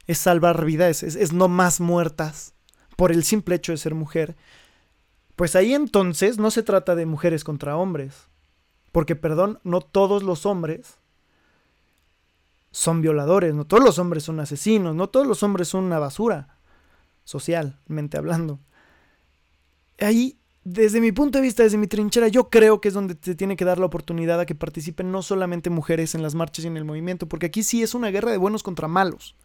es 0.08 0.20
salvar 0.20 0.64
vidas, 0.64 1.04
es, 1.04 1.18
es 1.18 1.34
no 1.34 1.50
más 1.50 1.82
muertas 1.82 2.54
por 2.96 3.12
el 3.12 3.26
simple 3.26 3.56
hecho 3.56 3.74
de 3.74 3.78
ser 3.78 3.94
mujer, 3.94 4.38
pues 5.36 5.58
ahí 5.58 5.74
entonces 5.74 6.38
no 6.38 6.50
se 6.50 6.64
trata 6.64 6.96
de 6.96 7.06
mujeres 7.06 7.44
contra 7.44 7.76
hombres. 7.76 8.30
Porque, 8.94 9.18
perdón, 9.18 9.60
no 9.66 9.82
todos 9.82 10.24
los 10.24 10.46
hombres 10.46 10.98
son 12.72 13.02
violadores, 13.02 13.54
no 13.54 13.66
todos 13.66 13.84
los 13.84 14.00
hombres 14.00 14.24
son 14.24 14.40
asesinos, 14.40 14.96
no 14.96 15.10
todos 15.10 15.26
los 15.26 15.44
hombres 15.44 15.68
son 15.68 15.86
una 15.86 16.00
basura, 16.00 16.58
socialmente 17.24 18.18
hablando. 18.18 18.60
Ahí, 20.00 20.40
desde 20.64 21.02
mi 21.02 21.12
punto 21.12 21.40
de 21.40 21.44
vista, 21.44 21.64
desde 21.64 21.78
mi 21.78 21.88
trinchera, 21.88 22.28
yo 22.28 22.50
creo 22.50 22.80
que 22.80 22.90
es 22.90 22.94
donde 22.94 23.18
se 23.22 23.36
tiene 23.36 23.56
que 23.56 23.66
dar 23.66 23.80
la 23.80 23.86
oportunidad 23.86 24.40
a 24.40 24.46
que 24.46 24.56
participen 24.56 25.12
no 25.12 25.22
solamente 25.22 25.70
mujeres 25.70 26.16
en 26.16 26.22
las 26.22 26.36
marchas 26.36 26.66
y 26.66 26.68
en 26.68 26.78
el 26.78 26.86
movimiento, 26.86 27.28
porque 27.28 27.48
aquí 27.48 27.64
sí 27.64 27.84
es 27.84 27.96
una 27.96 28.10
guerra 28.10 28.32
de 28.32 28.38
buenos 28.38 28.64
contra 28.64 28.88
malos. 28.88 29.36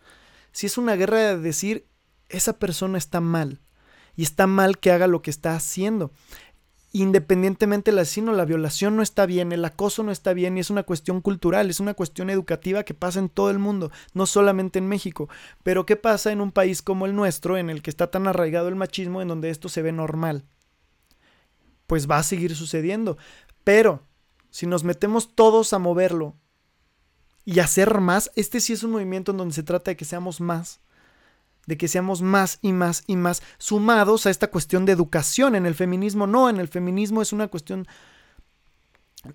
Sí 0.52 0.66
es 0.66 0.78
una 0.78 0.94
guerra 0.94 1.18
de 1.18 1.38
decir, 1.38 1.86
esa 2.28 2.58
persona 2.58 2.98
está 2.98 3.20
mal. 3.20 3.60
Y 4.16 4.22
está 4.22 4.46
mal 4.46 4.78
que 4.78 4.92
haga 4.92 5.08
lo 5.08 5.22
que 5.22 5.30
está 5.30 5.56
haciendo 5.56 6.12
independientemente 6.94 7.90
del 7.90 7.98
asesino, 7.98 8.32
la 8.32 8.44
violación 8.44 8.94
no 8.94 9.02
está 9.02 9.26
bien, 9.26 9.50
el 9.50 9.64
acoso 9.64 10.04
no 10.04 10.12
está 10.12 10.32
bien 10.32 10.56
y 10.56 10.60
es 10.60 10.70
una 10.70 10.84
cuestión 10.84 11.20
cultural, 11.20 11.68
es 11.68 11.80
una 11.80 11.94
cuestión 11.94 12.30
educativa 12.30 12.84
que 12.84 12.94
pasa 12.94 13.18
en 13.18 13.28
todo 13.28 13.50
el 13.50 13.58
mundo, 13.58 13.90
no 14.12 14.26
solamente 14.26 14.78
en 14.78 14.86
México. 14.86 15.28
Pero 15.64 15.86
¿qué 15.86 15.96
pasa 15.96 16.30
en 16.30 16.40
un 16.40 16.52
país 16.52 16.82
como 16.82 17.06
el 17.06 17.16
nuestro, 17.16 17.58
en 17.58 17.68
el 17.68 17.82
que 17.82 17.90
está 17.90 18.12
tan 18.12 18.28
arraigado 18.28 18.68
el 18.68 18.76
machismo, 18.76 19.20
en 19.20 19.26
donde 19.26 19.50
esto 19.50 19.68
se 19.68 19.82
ve 19.82 19.90
normal? 19.90 20.44
Pues 21.88 22.08
va 22.08 22.18
a 22.18 22.22
seguir 22.22 22.54
sucediendo. 22.54 23.18
Pero 23.64 24.04
si 24.50 24.68
nos 24.68 24.84
metemos 24.84 25.34
todos 25.34 25.72
a 25.72 25.80
moverlo 25.80 26.36
y 27.44 27.58
hacer 27.58 28.00
más, 28.00 28.30
este 28.36 28.60
sí 28.60 28.72
es 28.72 28.84
un 28.84 28.92
movimiento 28.92 29.32
en 29.32 29.38
donde 29.38 29.54
se 29.56 29.64
trata 29.64 29.90
de 29.90 29.96
que 29.96 30.04
seamos 30.04 30.40
más 30.40 30.80
de 31.66 31.76
que 31.76 31.88
seamos 31.88 32.22
más 32.22 32.58
y 32.62 32.72
más 32.72 33.04
y 33.06 33.16
más 33.16 33.42
sumados 33.58 34.26
a 34.26 34.30
esta 34.30 34.48
cuestión 34.50 34.84
de 34.84 34.92
educación. 34.92 35.54
En 35.54 35.66
el 35.66 35.74
feminismo 35.74 36.26
no, 36.26 36.48
en 36.48 36.58
el 36.58 36.68
feminismo 36.68 37.22
es 37.22 37.32
una 37.32 37.48
cuestión 37.48 37.86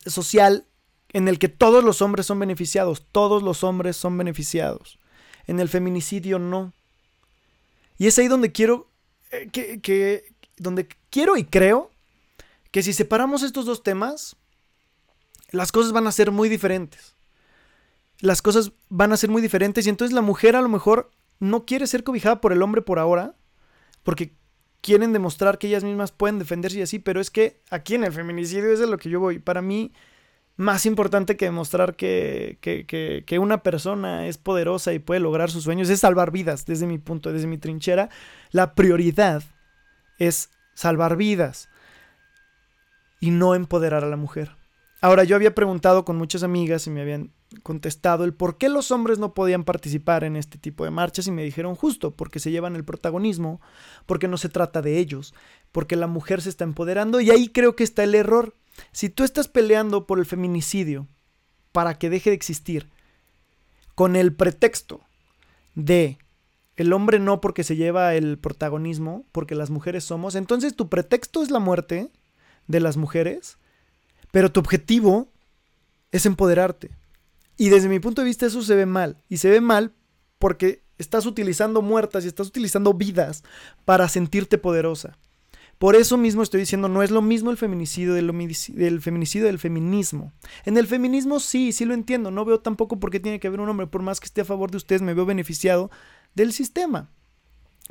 social 0.05 0.65
en 1.11 1.27
el 1.27 1.39
que 1.39 1.49
todos 1.49 1.83
los 1.83 2.01
hombres 2.01 2.25
son 2.25 2.39
beneficiados, 2.39 3.05
todos 3.11 3.41
los 3.41 3.63
hombres 3.63 3.97
son 3.97 4.17
beneficiados. 4.17 4.99
En 5.47 5.59
el 5.59 5.69
feminicidio 5.69 6.37
no. 6.37 6.73
Y 7.97 8.07
es 8.07 8.17
ahí 8.19 8.27
donde 8.27 8.51
quiero 8.51 8.89
eh, 9.31 9.49
que, 9.51 10.33
donde 10.57 10.87
quiero 11.09 11.37
y 11.37 11.43
creo 11.43 11.91
que 12.71 12.83
si 12.83 12.93
separamos 12.93 13.43
estos 13.43 13.65
dos 13.65 13.83
temas, 13.83 14.35
las 15.51 15.71
cosas 15.71 15.91
van 15.91 16.07
a 16.07 16.11
ser 16.11 16.31
muy 16.31 16.49
diferentes. 16.49 17.15
Las 18.19 18.41
cosas 18.41 18.71
van 18.89 19.13
a 19.13 19.17
ser 19.17 19.29
muy 19.29 19.41
diferentes 19.41 19.85
y 19.85 19.89
entonces 19.89 20.13
la 20.13 20.21
mujer 20.21 20.55
a 20.55 20.61
lo 20.61 20.69
mejor 20.69 21.09
no 21.39 21.65
quiere 21.65 21.87
ser 21.87 22.03
cobijada 22.03 22.41
por 22.41 22.53
el 22.53 22.61
hombre 22.61 22.81
por 22.81 22.99
ahora, 22.99 23.35
porque 24.03 24.33
quieren 24.81 25.13
demostrar 25.13 25.57
que 25.57 25.67
ellas 25.67 25.83
mismas 25.83 26.11
pueden 26.11 26.39
defenderse 26.39 26.79
y 26.79 26.81
así, 26.81 26.99
pero 26.99 27.19
es 27.19 27.31
que 27.31 27.61
aquí 27.69 27.95
en 27.95 28.03
el 28.03 28.13
feminicidio 28.13 28.71
es 28.71 28.79
de 28.79 28.87
lo 28.87 28.97
que 28.97 29.09
yo 29.09 29.19
voy. 29.19 29.39
Para 29.39 29.61
mí, 29.61 29.91
más 30.55 30.85
importante 30.85 31.37
que 31.37 31.45
demostrar 31.45 31.95
que, 31.95 32.57
que, 32.61 32.85
que, 33.25 33.39
una 33.39 33.63
persona 33.63 34.27
es 34.27 34.37
poderosa 34.37 34.93
y 34.93 34.99
puede 34.99 35.21
lograr 35.21 35.49
sus 35.49 35.63
sueños 35.63 35.89
es 35.89 36.01
salvar 36.01 36.31
vidas, 36.31 36.65
desde 36.65 36.85
mi 36.85 36.97
punto, 36.97 37.31
desde 37.31 37.47
mi 37.47 37.57
trinchera. 37.57 38.09
La 38.51 38.75
prioridad 38.75 39.43
es 40.17 40.49
salvar 40.73 41.15
vidas 41.15 41.69
y 43.21 43.31
no 43.31 43.55
empoderar 43.55 44.03
a 44.03 44.09
la 44.09 44.17
mujer. 44.17 44.51
Ahora, 45.01 45.23
yo 45.23 45.37
había 45.37 45.55
preguntado 45.55 46.03
con 46.03 46.17
muchas 46.17 46.43
amigas 46.43 46.87
y 46.87 46.89
me 46.89 47.01
habían 47.01 47.31
contestado 47.63 48.23
el 48.23 48.33
por 48.33 48.57
qué 48.57 48.69
los 48.69 48.91
hombres 48.91 49.17
no 49.17 49.33
podían 49.33 49.63
participar 49.63 50.23
en 50.23 50.35
este 50.35 50.57
tipo 50.57 50.83
de 50.83 50.91
marchas 50.91 51.27
y 51.27 51.31
me 51.31 51.43
dijeron 51.43 51.75
justo 51.75 52.11
porque 52.11 52.39
se 52.39 52.51
llevan 52.51 52.75
el 52.75 52.85
protagonismo, 52.85 53.59
porque 54.05 54.27
no 54.27 54.37
se 54.37 54.49
trata 54.49 54.81
de 54.81 54.97
ellos, 54.97 55.33
porque 55.71 55.95
la 55.95 56.07
mujer 56.07 56.41
se 56.41 56.49
está 56.49 56.63
empoderando 56.63 57.19
y 57.21 57.31
ahí 57.31 57.49
creo 57.49 57.75
que 57.75 57.83
está 57.83 58.03
el 58.03 58.15
error. 58.15 58.55
Si 58.91 59.09
tú 59.09 59.23
estás 59.23 59.47
peleando 59.47 60.05
por 60.05 60.19
el 60.19 60.25
feminicidio 60.25 61.07
para 61.71 61.97
que 61.97 62.09
deje 62.09 62.29
de 62.29 62.35
existir 62.35 62.89
con 63.95 64.15
el 64.15 64.33
pretexto 64.33 65.01
de 65.75 66.17
el 66.75 66.93
hombre 66.93 67.19
no 67.19 67.41
porque 67.41 67.65
se 67.65 67.75
lleva 67.75 68.15
el 68.15 68.37
protagonismo, 68.37 69.25
porque 69.33 69.53
las 69.53 69.69
mujeres 69.69 70.05
somos, 70.05 70.35
entonces 70.35 70.75
tu 70.75 70.87
pretexto 70.87 71.43
es 71.43 71.51
la 71.51 71.59
muerte 71.59 72.09
de 72.67 72.79
las 72.79 72.95
mujeres, 72.95 73.57
pero 74.31 74.51
tu 74.51 74.61
objetivo 74.61 75.27
es 76.11 76.25
empoderarte. 76.25 76.91
Y 77.59 77.67
desde 77.67 77.89
mi 77.89 77.99
punto 77.99 78.21
de 78.21 78.25
vista 78.25 78.45
eso 78.45 78.63
se 78.63 78.73
ve 78.73 78.85
mal. 78.85 79.17
Y 79.27 79.37
se 79.37 79.49
ve 79.49 79.59
mal 79.59 79.93
porque 80.39 80.81
estás 80.97 81.25
utilizando 81.25 81.81
muertas 81.81 82.23
y 82.23 82.29
estás 82.29 82.47
utilizando 82.47 82.93
vidas 82.93 83.43
para 83.83 84.07
sentirte 84.07 84.57
poderosa. 84.57 85.17
Por 85.77 85.97
eso 85.97 86.15
mismo 86.15 86.41
estoy 86.41 86.61
diciendo, 86.61 86.87
no 86.87 87.03
es 87.03 87.11
lo 87.11 87.21
mismo 87.21 87.51
el 87.51 87.57
feminicidio 87.57 88.13
del, 88.13 89.01
feminicidio 89.01 89.45
del 89.45 89.59
feminismo. 89.59 90.31
En 90.63 90.77
el 90.77 90.87
feminismo 90.87 91.41
sí, 91.41 91.73
sí 91.73 91.83
lo 91.83 91.93
entiendo. 91.93 92.31
No 92.31 92.45
veo 92.45 92.61
tampoco 92.61 92.97
por 92.97 93.11
qué 93.11 93.19
tiene 93.19 93.41
que 93.41 93.47
haber 93.47 93.59
un 93.59 93.67
hombre. 93.67 93.87
Por 93.87 94.03
más 94.03 94.21
que 94.21 94.27
esté 94.27 94.39
a 94.39 94.45
favor 94.45 94.71
de 94.71 94.77
ustedes, 94.77 95.01
me 95.01 95.13
veo 95.13 95.25
beneficiado 95.25 95.91
del 96.35 96.53
sistema. 96.53 97.09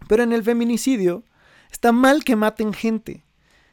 Pero 0.09 0.23
en 0.23 0.33
el 0.33 0.43
feminicidio 0.43 1.25
está 1.71 1.93
mal 1.93 2.25
que 2.25 2.37
maten 2.37 2.73
gente. 2.73 3.27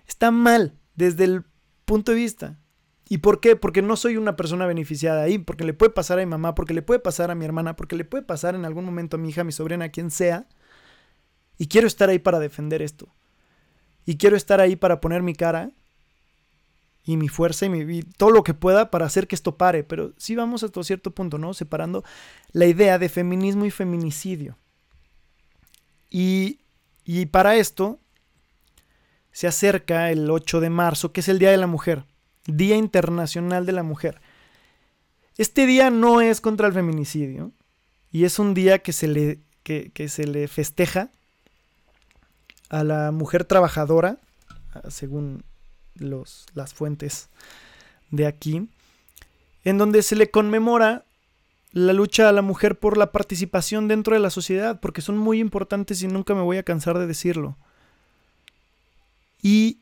Está 0.05 0.29
mal 0.29 0.77
desde 0.95 1.23
el 1.23 1.45
punto 1.85 2.11
de 2.11 2.17
vista. 2.17 2.59
¿Y 3.07 3.19
por 3.19 3.39
qué? 3.39 3.55
Porque 3.55 3.81
no 3.81 3.95
soy 3.97 4.17
una 4.17 4.35
persona 4.35 4.65
beneficiada 4.65 5.23
ahí, 5.23 5.37
porque 5.37 5.63
le 5.63 5.73
puede 5.73 5.91
pasar 5.91 6.17
a 6.17 6.21
mi 6.21 6.29
mamá, 6.29 6.55
porque 6.55 6.73
le 6.73 6.81
puede 6.81 6.99
pasar 6.99 7.29
a 7.29 7.35
mi 7.35 7.45
hermana, 7.45 7.75
porque 7.75 7.95
le 7.95 8.03
puede 8.03 8.23
pasar 8.23 8.55
en 8.55 8.65
algún 8.65 8.83
momento 8.83 9.17
a 9.17 9.19
mi 9.19 9.29
hija, 9.29 9.41
a 9.41 9.43
mi 9.43 9.51
sobrina, 9.51 9.85
a 9.85 9.89
quien 9.89 10.09
sea. 10.09 10.47
Y 11.57 11.67
quiero 11.67 11.87
estar 11.87 12.09
ahí 12.09 12.19
para 12.19 12.39
defender 12.39 12.81
esto. 12.81 13.07
Y 14.05 14.17
quiero 14.17 14.35
estar 14.35 14.59
ahí 14.59 14.75
para 14.75 15.01
poner 15.01 15.21
mi 15.21 15.35
cara 15.35 15.71
y 17.03 17.17
mi 17.17 17.27
fuerza 17.27 17.67
y, 17.67 17.69
mi, 17.69 18.01
todo 18.01 18.31
lo 18.31 18.43
que 18.43 18.55
pueda 18.55 18.89
para 18.89 19.05
hacer 19.05 19.27
que 19.27 19.35
esto 19.35 19.55
pare. 19.55 19.83
Pero 19.83 20.13
sí 20.17 20.35
vamos 20.35 20.63
hasta 20.63 20.83
cierto 20.83 21.11
punto, 21.11 21.37
¿no? 21.37 21.53
Separando 21.53 22.03
la 22.51 22.65
idea 22.65 22.97
de 22.97 23.09
feminismo 23.09 23.65
y 23.65 23.71
feminicidio. 23.71 24.57
Y, 26.09 26.59
y 27.03 27.27
para 27.27 27.55
esto 27.55 27.99
se 29.31 29.47
acerca 29.47 30.11
el 30.11 30.29
8 30.31 30.59
de 30.59 30.69
marzo, 30.71 31.11
que 31.11 31.19
es 31.19 31.29
el 31.29 31.39
Día 31.39 31.51
de 31.51 31.57
la 31.57 31.67
Mujer, 31.67 32.05
Día 32.47 32.75
Internacional 32.75 33.65
de 33.65 33.71
la 33.71 33.83
Mujer. 33.83 34.21
Este 35.37 35.65
día 35.65 35.89
no 35.89 36.21
es 36.21 36.41
contra 36.41 36.67
el 36.67 36.73
feminicidio 36.73 37.51
y 38.11 38.23
es 38.23 38.39
un 38.39 38.53
día 38.53 38.79
que 38.79 38.93
se 38.93 39.07
le, 39.07 39.39
que, 39.63 40.07
se 40.07 40.25
le 40.25 40.47
festeja 40.47 41.09
a 42.69 42.83
la 42.83 43.11
mujer 43.11 43.43
trabajadora, 43.45 44.17
según 44.87 45.43
los, 45.95 46.45
las 46.53 46.73
fuentes 46.73 47.29
de 48.11 48.27
aquí, 48.27 48.69
en 49.63 49.77
donde 49.77 50.03
se 50.03 50.15
le 50.15 50.31
conmemora 50.31 51.05
la 51.71 51.91
lucha 51.91 52.29
a 52.29 52.31
la 52.31 52.41
mujer 52.41 52.79
por 52.79 52.97
la 52.97 53.11
participación 53.11 53.89
dentro 53.89 54.13
de 54.13 54.21
la 54.21 54.29
sociedad, 54.29 54.79
porque 54.79 55.01
son 55.01 55.17
muy 55.17 55.39
importantes 55.39 56.01
y 56.01 56.07
nunca 56.07 56.33
me 56.33 56.41
voy 56.41 56.57
a 56.57 56.63
cansar 56.63 56.97
de 56.97 57.07
decirlo. 57.07 57.57
Y 59.41 59.79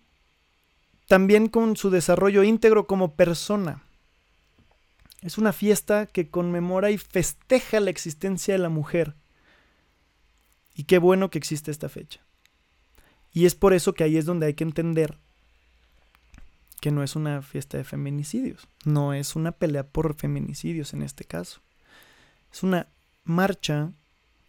también 1.08 1.48
con 1.48 1.76
su 1.76 1.90
desarrollo 1.90 2.44
íntegro 2.44 2.88
como 2.88 3.16
persona. 3.16 3.84
Es 5.22 5.38
una 5.38 5.54
fiesta 5.54 6.06
que 6.06 6.30
conmemora 6.30 6.92
y 6.92 6.98
festeja 6.98 7.80
la 7.80 7.90
existencia 7.90 8.54
de 8.54 8.60
la 8.60 8.70
mujer. 8.70 9.16
Y 10.76 10.84
qué 10.84 10.98
bueno 10.98 11.30
que 11.30 11.38
existe 11.38 11.72
esta 11.72 11.88
fecha. 11.88 12.22
Y 13.32 13.46
es 13.46 13.56
por 13.56 13.74
eso 13.74 13.94
que 13.94 14.04
ahí 14.04 14.18
es 14.18 14.26
donde 14.26 14.48
hay 14.48 14.54
que 14.54 14.64
entender 14.64 15.18
que 16.82 16.92
no 16.92 17.02
es 17.02 17.16
una 17.16 17.42
fiesta 17.42 17.78
de 17.78 17.86
feminicidios, 17.86 18.68
no 18.84 19.14
es 19.14 19.38
una 19.38 19.54
pelea 19.54 19.88
por 19.88 20.16
feminicidios 20.16 20.94
en 20.94 21.02
este 21.02 21.24
caso. 21.24 21.62
Es 22.52 22.62
una 22.62 22.90
marcha 23.24 23.94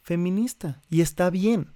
feminista 0.02 0.82
y 0.90 1.00
está 1.00 1.30
bien. 1.30 1.72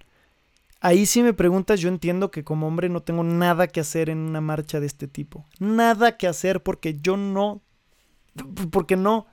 Ahí 0.80 1.06
si 1.06 1.22
me 1.22 1.32
preguntas, 1.32 1.80
yo 1.80 1.88
entiendo 1.88 2.30
que 2.30 2.44
como 2.44 2.68
hombre 2.68 2.88
no 2.88 3.02
tengo 3.02 3.24
nada 3.24 3.66
que 3.66 3.80
hacer 3.80 4.10
en 4.10 4.18
una 4.18 4.40
marcha 4.40 4.78
de 4.78 4.86
este 4.86 5.08
tipo. 5.08 5.44
Nada 5.58 6.16
que 6.16 6.28
hacer 6.28 6.62
porque 6.62 6.98
yo 7.00 7.16
no, 7.16 7.62
porque 8.70 8.96
no. 8.96 9.26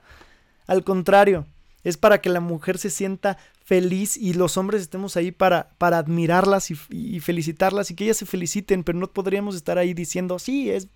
Al 0.66 0.82
contrario, 0.82 1.46
es 1.84 1.96
para 1.96 2.20
que 2.20 2.30
la 2.30 2.40
mujer 2.40 2.78
se 2.78 2.90
sienta 2.90 3.38
feliz 3.64 4.16
y 4.16 4.32
los 4.32 4.56
hombres 4.56 4.82
estemos 4.82 5.16
ahí 5.16 5.30
para, 5.30 5.70
para 5.78 5.98
admirarlas 5.98 6.70
y, 6.70 7.20
felicitarlas 7.20 7.90
y 7.90 7.94
que 7.94 8.04
ellas 8.04 8.16
se 8.16 8.26
feliciten, 8.26 8.82
pero 8.82 8.98
no 8.98 9.08
podríamos 9.12 9.54
estar 9.54 9.78
ahí 9.78 9.94
diciendo, 9.94 10.40
sí, 10.40 10.70
es, 10.70 10.88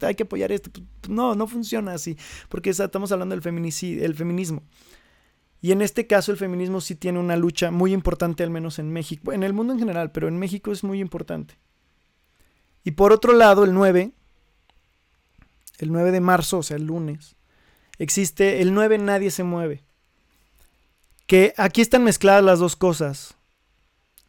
hay 0.00 0.14
que 0.14 0.22
apoyar 0.22 0.50
esto. 0.50 0.70
Pues, 0.70 0.84
no, 1.08 1.34
no 1.34 1.46
funciona 1.46 1.92
así, 1.92 2.16
porque 2.48 2.70
estamos 2.70 3.12
hablando 3.12 3.34
del 3.34 3.42
el 4.02 4.14
feminismo. 4.14 4.62
Y 5.60 5.72
en 5.72 5.82
este 5.82 6.06
caso 6.06 6.32
el 6.32 6.38
feminismo 6.38 6.80
sí 6.80 6.94
tiene 6.94 7.18
una 7.18 7.36
lucha 7.36 7.70
muy 7.70 7.92
importante, 7.92 8.42
al 8.42 8.50
menos 8.50 8.78
en 8.78 8.92
México, 8.92 9.32
en 9.32 9.42
el 9.42 9.52
mundo 9.52 9.72
en 9.72 9.78
general, 9.78 10.10
pero 10.10 10.28
en 10.28 10.38
México 10.38 10.72
es 10.72 10.82
muy 10.84 11.00
importante. 11.00 11.58
Y 12.82 12.92
por 12.92 13.12
otro 13.12 13.34
lado, 13.34 13.64
el 13.64 13.74
9, 13.74 14.12
el 15.78 15.92
9 15.92 16.12
de 16.12 16.20
marzo, 16.20 16.58
o 16.58 16.62
sea, 16.62 16.76
el 16.76 16.84
lunes, 16.84 17.36
existe 17.98 18.62
el 18.62 18.72
9 18.72 18.98
Nadie 18.98 19.30
se 19.30 19.44
mueve 19.44 19.84
que 21.30 21.54
aquí 21.56 21.80
están 21.80 22.02
mezcladas 22.02 22.42
las 22.42 22.58
dos 22.58 22.74
cosas. 22.74 23.36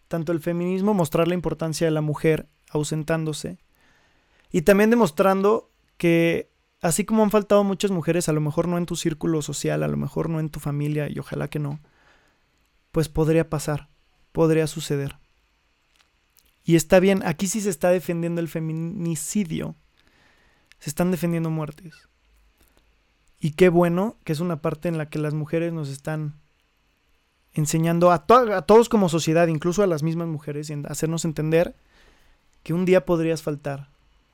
Tanto 0.08 0.32
el 0.32 0.40
feminismo, 0.40 0.94
mostrar 0.94 1.28
la 1.28 1.34
importancia 1.34 1.88
de 1.88 1.92
la 1.92 2.02
mujer 2.02 2.48
ausentándose, 2.70 3.58
y 4.52 4.62
también 4.62 4.92
demostrando 4.92 5.72
que 5.98 6.51
así 6.82 7.06
como 7.06 7.24
han 7.24 7.32
faltado 7.32 7.64
muchas 7.64 7.92
mujeres, 7.92 8.28
a 8.28 8.34
lo 8.34 8.42
mejor 8.42 8.68
no 8.68 8.78
en 8.78 8.86
tu 8.86 8.96
círculo 8.96 9.42
social, 9.42 9.84
a 9.84 9.88
lo 9.88 9.98
mejor 9.98 10.30
no 10.30 10.40
en 10.40 10.50
tu 10.50 10.60
familia, 10.60 11.10
y 11.10 11.20
ojalá 11.20 11.48
que 11.48 11.60
no, 11.60 11.80
pues 12.92 13.08
podría 13.08 13.50
pasar, 13.50 13.88
podría 14.32 14.68
suceder. 14.68 15.18
Y 16.64 16.76
está 16.76 17.00
bien, 17.00 17.22
aquí 17.26 17.48
sí 17.48 17.62
se 17.62 17.70
está 17.70 17.90
defendiendo 17.90 18.42
el 18.42 18.48
feminicidio, 18.48 19.76
se 20.80 20.90
están 20.90 21.12
defendiendo 21.12 21.50
muertes. 21.50 21.94
Y 23.40 23.52
qué 23.52 23.70
bueno 23.70 24.18
que 24.24 24.34
es 24.34 24.40
una 24.40 24.62
parte 24.62 24.88
en 24.88 24.98
la 24.98 25.10
que 25.10 25.18
las 25.18 25.34
mujeres 25.34 25.74
nos 25.74 25.90
están 25.90 26.36
enseñando 27.54 28.12
a, 28.12 28.26
todos 28.26 28.90
como 28.90 29.10
sociedad, 29.10 29.48
incluso 29.48 29.84
a 29.84 29.88
las 29.88 30.04
mismas 30.04 30.28
mujeres, 30.28 30.70
y 30.70 30.74
hacernos 30.88 31.26
entender 31.26 31.76
que 32.64 32.74
un 32.74 32.86
día 32.86 33.06
podrías 33.06 33.42
faltar. 33.42 33.90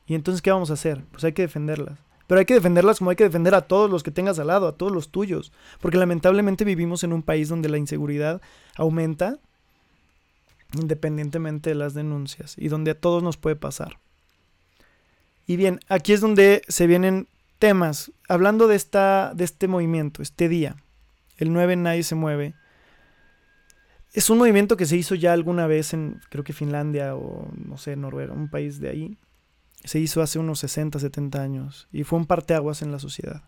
Y 0.05 0.15
entonces, 0.15 0.41
¿qué 0.41 0.51
vamos 0.51 0.69
a 0.69 0.73
hacer? 0.73 1.03
Pues 1.11 1.23
hay 1.23 1.33
que 1.33 1.41
defenderlas. 1.41 1.97
Pero 2.27 2.39
hay 2.39 2.45
que 2.45 2.53
defenderlas 2.53 2.99
como 2.99 3.09
hay 3.09 3.15
que 3.15 3.23
defender 3.23 3.55
a 3.55 3.61
todos 3.61 3.89
los 3.89 4.03
que 4.03 4.11
tengas 4.11 4.37
al 4.37 4.47
lado, 4.47 4.67
a 4.67 4.75
todos 4.75 4.91
los 4.91 5.09
tuyos. 5.09 5.51
Porque 5.79 5.97
lamentablemente 5.97 6.65
vivimos 6.65 7.03
en 7.03 7.13
un 7.13 7.23
país 7.23 7.49
donde 7.49 7.69
la 7.69 7.77
inseguridad 7.77 8.41
aumenta 8.75 9.39
independientemente 10.73 11.69
de 11.69 11.75
las 11.75 11.93
denuncias 11.93 12.55
y 12.57 12.67
donde 12.67 12.91
a 12.91 12.99
todos 12.99 13.23
nos 13.23 13.37
puede 13.37 13.55
pasar. 13.55 13.99
Y 15.45 15.55
bien, 15.55 15.79
aquí 15.87 16.11
es 16.11 16.19
donde 16.19 16.61
se 16.67 16.87
vienen 16.87 17.27
temas. 17.57 18.11
Hablando 18.27 18.67
de, 18.67 18.75
esta, 18.75 19.31
de 19.33 19.45
este 19.45 19.69
movimiento, 19.69 20.21
este 20.21 20.49
día, 20.49 20.75
el 21.37 21.53
9 21.53 21.77
Nadie 21.77 22.03
se 22.03 22.15
mueve 22.15 22.53
es 24.17 24.31
un 24.31 24.39
movimiento 24.39 24.77
que 24.77 24.87
se 24.87 24.97
hizo 24.97 25.13
ya 25.13 25.31
alguna 25.31 25.67
vez 25.67 25.93
en, 25.93 26.21
creo 26.29 26.43
que 26.43 26.51
Finlandia 26.51 27.15
o, 27.15 27.51
no 27.55 27.77
sé, 27.77 27.95
Noruega, 27.95 28.33
un 28.33 28.49
país 28.49 28.79
de 28.79 28.89
ahí. 28.89 29.17
Se 29.83 29.99
hizo 29.99 30.21
hace 30.21 30.39
unos 30.39 30.59
60, 30.59 30.99
70 30.99 31.41
años 31.41 31.87
y 31.91 32.03
fue 32.03 32.19
un 32.19 32.25
parteaguas 32.25 32.81
en 32.81 32.91
la 32.91 32.99
sociedad. 32.99 33.43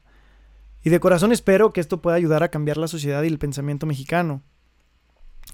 Y 0.84 0.90
de 0.90 1.00
corazón 1.00 1.32
espero 1.32 1.74
que 1.74 1.82
esto 1.82 2.02
pueda 2.02 2.16
ayudar 2.16 2.44
a 2.44 2.50
cambiar 2.50 2.78
la 2.78 2.88
sociedad 2.88 3.24
y 3.24 3.28
el 3.28 3.40
pensamiento 3.40 3.86
mexicano. 3.86 4.42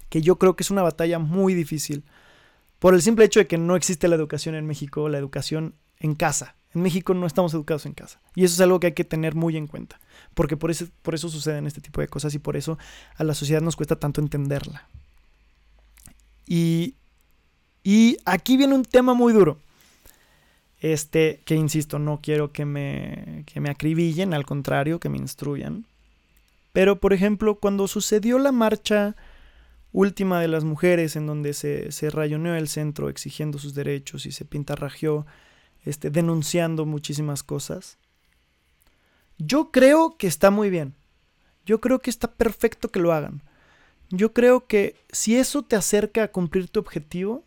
Que 0.08 0.22
yo 0.22 0.38
creo 0.38 0.54
que 0.54 0.62
es 0.62 0.70
una 0.70 0.82
batalla 0.82 1.18
muy 1.18 1.54
difícil. 1.54 2.04
Por 2.78 2.94
el 2.94 3.02
simple 3.02 3.24
hecho 3.24 3.40
de 3.40 3.46
que 3.46 3.58
no 3.58 3.74
existe 3.74 4.08
la 4.08 4.14
educación 4.14 4.54
en 4.54 4.66
México, 4.66 5.08
la 5.08 5.18
educación 5.18 5.74
en 5.98 6.14
casa. 6.14 6.54
En 6.74 6.82
México 6.82 7.14
no 7.14 7.26
estamos 7.26 7.54
educados 7.54 7.86
en 7.86 7.94
casa. 7.94 8.20
Y 8.34 8.44
eso 8.44 8.54
es 8.54 8.60
algo 8.60 8.78
que 8.78 8.88
hay 8.88 8.92
que 8.92 9.04
tener 9.04 9.34
muy 9.34 9.56
en 9.56 9.66
cuenta. 9.66 9.98
Porque 10.34 10.56
por 10.56 10.70
eso, 10.70 10.86
por 11.02 11.14
eso 11.14 11.28
suceden 11.28 11.66
este 11.66 11.80
tipo 11.80 12.00
de 12.00 12.08
cosas 12.08 12.34
y 12.34 12.38
por 12.38 12.56
eso 12.56 12.78
a 13.16 13.24
la 13.24 13.34
sociedad 13.34 13.62
nos 13.62 13.76
cuesta 13.76 13.96
tanto 13.96 14.20
entenderla. 14.20 14.86
Y, 16.46 16.94
y 17.82 18.18
aquí 18.24 18.56
viene 18.56 18.74
un 18.74 18.84
tema 18.84 19.14
muy 19.14 19.32
duro. 19.32 19.58
Este, 20.80 21.40
que 21.44 21.54
insisto, 21.54 21.98
no 21.98 22.20
quiero 22.22 22.52
que 22.52 22.64
me, 22.64 23.44
que 23.46 23.60
me 23.60 23.70
acribillen, 23.70 24.34
al 24.34 24.44
contrario, 24.44 25.00
que 25.00 25.08
me 25.08 25.18
instruyan. 25.18 25.86
Pero, 26.72 27.00
por 27.00 27.12
ejemplo, 27.12 27.54
cuando 27.54 27.88
sucedió 27.88 28.38
la 28.38 28.52
marcha 28.52 29.16
última 29.92 30.40
de 30.40 30.48
las 30.48 30.64
mujeres, 30.64 31.16
en 31.16 31.26
donde 31.26 31.54
se, 31.54 31.90
se 31.90 32.10
rayoneó 32.10 32.54
el 32.54 32.68
centro 32.68 33.08
exigiendo 33.08 33.58
sus 33.58 33.74
derechos 33.74 34.26
y 34.26 34.32
se 34.32 34.44
pintarrajeó, 34.44 35.26
este, 35.86 36.10
denunciando 36.10 36.84
muchísimas 36.84 37.42
cosas, 37.42 37.96
yo 39.38 39.70
creo 39.70 40.16
que 40.18 40.26
está 40.26 40.50
muy 40.50 40.68
bien. 40.68 40.94
Yo 41.64 41.80
creo 41.80 42.00
que 42.00 42.10
está 42.10 42.30
perfecto 42.30 42.90
que 42.90 43.00
lo 43.00 43.12
hagan. 43.12 43.42
Yo 44.10 44.32
creo 44.32 44.66
que 44.66 44.96
si 45.10 45.36
eso 45.36 45.62
te 45.62 45.76
acerca 45.76 46.24
a 46.24 46.28
cumplir 46.28 46.68
tu 46.68 46.80
objetivo, 46.80 47.42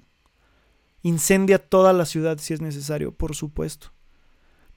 incendia 1.01 1.59
toda 1.59 1.93
la 1.93 2.05
ciudad 2.05 2.37
si 2.39 2.53
es 2.53 2.61
necesario, 2.61 3.13
por 3.13 3.35
supuesto. 3.35 3.91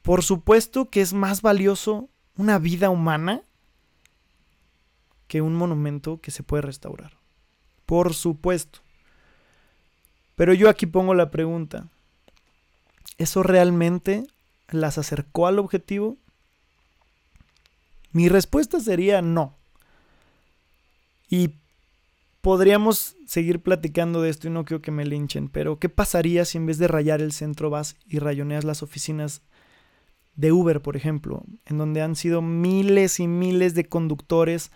Por 0.02 0.22
supuesto 0.22 0.90
que 0.90 1.00
es 1.00 1.12
más 1.12 1.42
valioso 1.42 2.08
una 2.36 2.58
vida 2.58 2.90
humana 2.90 3.42
que 5.28 5.40
un 5.40 5.54
monumento 5.54 6.20
que 6.20 6.30
se 6.30 6.42
puede 6.42 6.62
restaurar. 6.62 7.16
Por 7.86 8.14
supuesto. 8.14 8.80
Pero 10.34 10.54
yo 10.54 10.68
aquí 10.68 10.86
pongo 10.86 11.14
la 11.14 11.30
pregunta. 11.30 11.88
¿Eso 13.18 13.42
realmente 13.42 14.26
las 14.68 14.98
acercó 14.98 15.46
al 15.46 15.58
objetivo? 15.58 16.16
Mi 18.12 18.28
respuesta 18.28 18.80
sería 18.80 19.22
no. 19.22 19.56
Y 21.28 21.54
podríamos 22.42 23.16
seguir 23.26 23.62
platicando 23.62 24.20
de 24.20 24.28
esto 24.28 24.48
y 24.48 24.50
no 24.50 24.64
quiero 24.64 24.82
que 24.82 24.90
me 24.90 25.06
linchen, 25.06 25.48
pero 25.48 25.78
¿qué 25.78 25.88
pasaría 25.88 26.44
si 26.44 26.58
en 26.58 26.66
vez 26.66 26.76
de 26.76 26.88
rayar 26.88 27.22
el 27.22 27.32
centro 27.32 27.70
vas 27.70 27.96
y 28.06 28.18
rayoneas 28.18 28.64
las 28.64 28.82
oficinas 28.82 29.42
de 30.34 30.50
Uber, 30.50 30.82
por 30.82 30.96
ejemplo, 30.96 31.44
en 31.66 31.78
donde 31.78 32.02
han 32.02 32.16
sido 32.16 32.42
miles 32.42 33.20
y 33.20 33.28
miles 33.28 33.74
de 33.74 33.88
conductores 33.88 34.72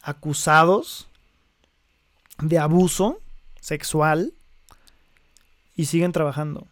acusados 0.00 1.08
de 2.40 2.58
abuso 2.58 3.20
sexual 3.60 4.32
y 5.74 5.86
siguen 5.86 6.12
trabajando? 6.12 6.68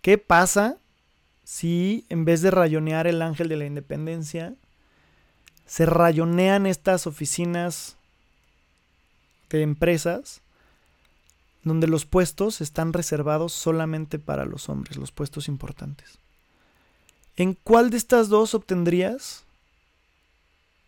¿Qué 0.00 0.18
pasa 0.18 0.78
si 1.44 2.06
en 2.08 2.24
vez 2.24 2.42
de 2.42 2.50
rayonear 2.50 3.06
el 3.06 3.22
ángel 3.22 3.48
de 3.48 3.56
la 3.56 3.66
independencia, 3.66 4.54
se 5.64 5.86
rayonean 5.86 6.66
estas 6.66 7.06
oficinas 7.06 7.96
de 9.58 9.64
empresas 9.64 10.40
donde 11.64 11.86
los 11.86 12.06
puestos 12.06 12.60
están 12.60 12.92
reservados 12.92 13.52
solamente 13.52 14.18
para 14.18 14.44
los 14.44 14.68
hombres, 14.68 14.96
los 14.96 15.12
puestos 15.12 15.48
importantes. 15.48 16.18
¿En 17.36 17.54
cuál 17.54 17.90
de 17.90 17.96
estas 17.96 18.28
dos 18.28 18.54
obtendrías 18.54 19.44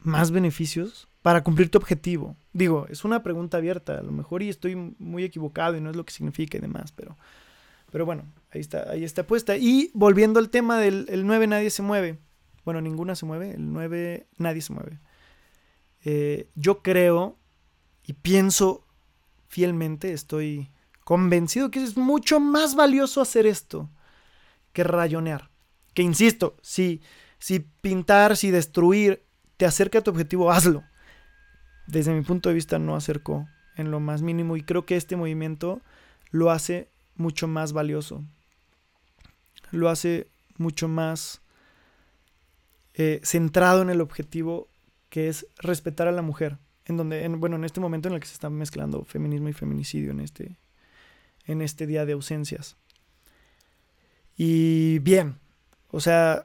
más 0.01 0.31
beneficios 0.31 1.07
para 1.23 1.43
cumplir 1.43 1.71
tu 1.71 1.79
objetivo? 1.79 2.37
Digo, 2.53 2.87
es 2.91 3.05
una 3.05 3.23
pregunta 3.23 3.57
abierta, 3.57 3.99
a 3.99 4.03
lo 4.03 4.13
mejor 4.13 4.43
y 4.43 4.49
estoy 4.49 4.75
muy 4.75 5.25
equivocado 5.25 5.77
y 5.77 5.81
no 5.81 5.91
es 5.91 5.97
lo 5.97 6.05
que 6.05 6.13
significa 6.13 6.59
y 6.59 6.61
demás, 6.61 6.93
pero, 6.93 7.17
pero 7.91 8.05
bueno, 8.05 8.25
ahí 8.51 8.61
está, 8.61 8.91
ahí 8.91 9.05
está 9.05 9.27
puesta. 9.27 9.57
Y 9.57 9.91
volviendo 9.95 10.39
al 10.39 10.51
tema 10.51 10.79
del 10.79 11.07
9 11.25 11.47
nadie 11.47 11.71
se 11.71 11.83
mueve. 11.83 12.19
Bueno, 12.65 12.81
ninguna 12.81 13.15
se 13.15 13.27
mueve, 13.27 13.53
el 13.53 13.73
9 13.73 14.27
nadie 14.39 14.61
se 14.61 14.73
mueve. 14.73 14.99
Eh, 16.05 16.49
yo 16.55 16.83
creo 16.83 17.37
y 18.07 18.13
pienso 18.13 18.85
fielmente, 19.49 20.13
estoy 20.13 20.71
convencido 21.05 21.71
que 21.71 21.83
es 21.83 21.97
mucho 21.97 22.41
más 22.41 22.75
valioso 22.75 23.21
hacer 23.21 23.47
esto 23.47 23.89
que 24.73 24.85
rayonear. 24.85 25.51
Que 25.95 26.03
insisto, 26.03 26.57
si, 26.61 27.01
si 27.39 27.61
pintar, 27.61 28.37
si 28.37 28.51
destruir 28.51 29.23
te 29.57 29.65
acerca 29.65 29.99
a 29.99 30.03
tu 30.03 30.11
objetivo, 30.11 30.51
hazlo. 30.51 30.83
Desde 31.87 32.13
mi 32.13 32.23
punto 32.23 32.49
de 32.49 32.55
vista 32.55 32.79
no 32.79 32.97
acercó 32.97 33.47
en 33.77 33.91
lo 33.91 34.01
más 34.01 34.23
mínimo 34.23 34.57
y 34.57 34.63
creo 34.63 34.85
que 34.85 34.97
este 34.97 35.17
movimiento 35.17 35.81
lo 36.31 36.51
hace 36.51 36.89
mucho 37.17 37.47
más 37.47 37.73
valioso. 37.73 38.25
Lo 39.71 39.89
hace 39.89 40.29
mucho 40.59 40.89
más 40.89 41.41
eh, 42.95 43.21
centrado 43.23 43.83
en 43.83 43.91
el 43.91 44.01
objetivo 44.01 44.69
que 45.09 45.29
es 45.29 45.47
respetar 45.59 46.09
a 46.09 46.13
la 46.13 46.23
mujer 46.23 46.59
en 46.87 46.97
donde, 46.97 47.27
bueno, 47.29 47.57
en 47.57 47.65
este 47.65 47.81
momento 47.81 48.09
en 48.09 48.15
el 48.15 48.21
que 48.21 48.27
se 48.27 48.35
está 48.35 48.51
mezclando 48.51 49.05
feminismo 49.05 49.49
y 49.49 49.53
feminicidio 49.53 50.11
en 50.11 50.21
este, 50.21 50.57
en 51.47 51.63
este 51.63 51.87
día 51.87 52.05
de 52.05 52.13
ausencias. 52.13 52.77
Y 54.37 54.99
bien, 54.99 55.37
o 55.91 56.01
sea, 56.01 56.43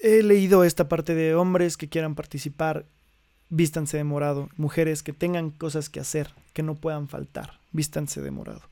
he 0.00 0.22
leído 0.22 0.64
esta 0.64 0.88
parte 0.88 1.14
de 1.14 1.34
hombres 1.34 1.76
que 1.76 1.88
quieran 1.88 2.14
participar, 2.14 2.86
vístanse 3.48 3.96
de 3.96 4.04
morado, 4.04 4.48
mujeres 4.56 5.02
que 5.02 5.12
tengan 5.12 5.50
cosas 5.50 5.90
que 5.90 6.00
hacer, 6.00 6.30
que 6.52 6.62
no 6.62 6.74
puedan 6.74 7.08
faltar, 7.08 7.58
vístanse 7.72 8.20
de 8.20 8.30
morado. 8.30 8.62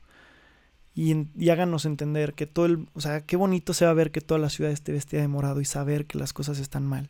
Y, 0.95 1.27
y, 1.37 1.49
háganos 1.49 1.85
entender 1.85 2.33
que 2.33 2.47
todo 2.47 2.65
el, 2.65 2.89
o 2.93 3.01
sea, 3.01 3.21
qué 3.21 3.35
bonito 3.37 3.73
se 3.73 3.85
va 3.85 3.91
a 3.91 3.93
ver 3.93 4.11
que 4.11 4.21
toda 4.21 4.39
la 4.39 4.49
ciudad 4.49 4.71
esté 4.71 4.91
vestida 4.91 5.21
de 5.21 5.27
morado 5.27 5.61
y 5.61 5.65
saber 5.65 6.07
que 6.07 6.17
las 6.17 6.33
cosas 6.33 6.59
están 6.59 6.85
mal. 6.85 7.09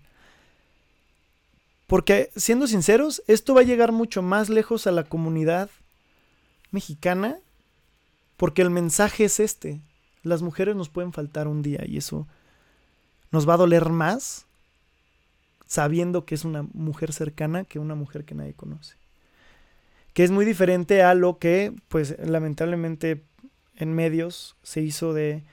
Porque, 1.90 2.30
siendo 2.36 2.68
sinceros, 2.68 3.24
esto 3.26 3.56
va 3.56 3.62
a 3.62 3.64
llegar 3.64 3.92
mucho 3.92 4.22
más 4.22 4.48
lejos 4.48 4.86
a 4.86 4.92
la 4.92 5.06
comunidad 5.06 5.72
mexicana, 6.70 7.40
porque 8.38 8.62
el 8.62 8.70
mensaje 8.70 9.26
es 9.26 9.40
este. 9.40 9.82
Las 10.22 10.44
mujeres 10.44 10.76
nos 10.76 10.90
pueden 10.90 11.14
faltar 11.14 11.48
un 11.48 11.64
día 11.64 11.82
y 11.88 11.98
eso 11.98 12.28
nos 13.32 13.50
va 13.50 13.56
a 13.56 13.58
doler 13.58 13.90
más 13.90 14.46
sabiendo 15.66 16.26
que 16.26 16.36
es 16.36 16.46
una 16.46 16.62
mujer 16.62 17.12
cercana 17.12 17.64
que 17.64 17.80
una 17.80 17.96
mujer 17.96 18.24
que 18.24 18.36
nadie 18.36 18.54
conoce. 18.54 18.96
Que 20.14 20.24
es 20.24 20.30
muy 20.30 20.46
diferente 20.46 21.02
a 21.02 21.16
lo 21.16 21.40
que, 21.40 21.74
pues, 21.88 22.16
lamentablemente 22.24 23.24
en 23.78 23.94
medios 23.96 24.58
se 24.62 24.82
hizo 24.82 25.12
de 25.12 25.44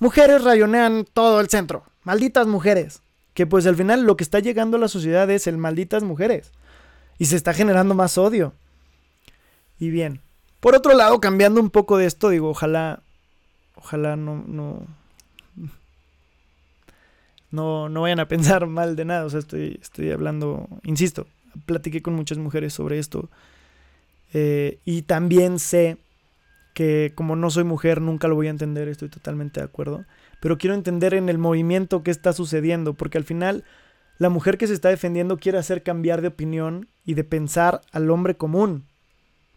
mujeres 0.00 0.42
rayonean 0.42 1.04
todo 1.04 1.38
el 1.38 1.48
centro. 1.48 1.84
Malditas 2.02 2.48
mujeres 2.48 3.02
que 3.36 3.46
pues 3.46 3.66
al 3.66 3.76
final 3.76 4.04
lo 4.04 4.16
que 4.16 4.24
está 4.24 4.40
llegando 4.40 4.78
a 4.78 4.80
la 4.80 4.88
sociedad 4.88 5.30
es 5.30 5.46
el 5.46 5.58
malditas 5.58 6.02
mujeres. 6.02 6.52
Y 7.18 7.26
se 7.26 7.36
está 7.36 7.52
generando 7.52 7.94
más 7.94 8.16
odio. 8.16 8.54
Y 9.78 9.90
bien. 9.90 10.22
Por 10.58 10.74
otro 10.74 10.94
lado, 10.94 11.20
cambiando 11.20 11.60
un 11.60 11.68
poco 11.68 11.98
de 11.98 12.06
esto, 12.06 12.30
digo, 12.30 12.48
ojalá, 12.48 13.02
ojalá 13.74 14.16
no, 14.16 14.42
no, 14.48 14.86
no, 17.50 17.90
no 17.90 18.00
vayan 18.00 18.20
a 18.20 18.26
pensar 18.26 18.66
mal 18.68 18.96
de 18.96 19.04
nada. 19.04 19.26
O 19.26 19.30
sea, 19.30 19.40
estoy, 19.40 19.78
estoy 19.82 20.12
hablando, 20.12 20.66
insisto, 20.82 21.26
platiqué 21.66 22.00
con 22.00 22.14
muchas 22.14 22.38
mujeres 22.38 22.72
sobre 22.72 22.98
esto. 22.98 23.28
Eh, 24.32 24.78
y 24.86 25.02
también 25.02 25.58
sé 25.58 25.98
que 26.72 27.12
como 27.14 27.36
no 27.36 27.50
soy 27.50 27.64
mujer, 27.64 28.00
nunca 28.00 28.28
lo 28.28 28.34
voy 28.34 28.46
a 28.46 28.50
entender, 28.50 28.88
estoy 28.88 29.10
totalmente 29.10 29.60
de 29.60 29.66
acuerdo 29.66 30.06
pero 30.46 30.58
quiero 30.58 30.76
entender 30.76 31.12
en 31.14 31.28
el 31.28 31.38
movimiento 31.38 32.04
qué 32.04 32.12
está 32.12 32.32
sucediendo, 32.32 32.94
porque 32.94 33.18
al 33.18 33.24
final 33.24 33.64
la 34.16 34.28
mujer 34.28 34.58
que 34.58 34.68
se 34.68 34.74
está 34.74 34.90
defendiendo 34.90 35.38
quiere 35.38 35.58
hacer 35.58 35.82
cambiar 35.82 36.22
de 36.22 36.28
opinión 36.28 36.88
y 37.04 37.14
de 37.14 37.24
pensar 37.24 37.80
al 37.90 38.08
hombre 38.12 38.36
común, 38.36 38.86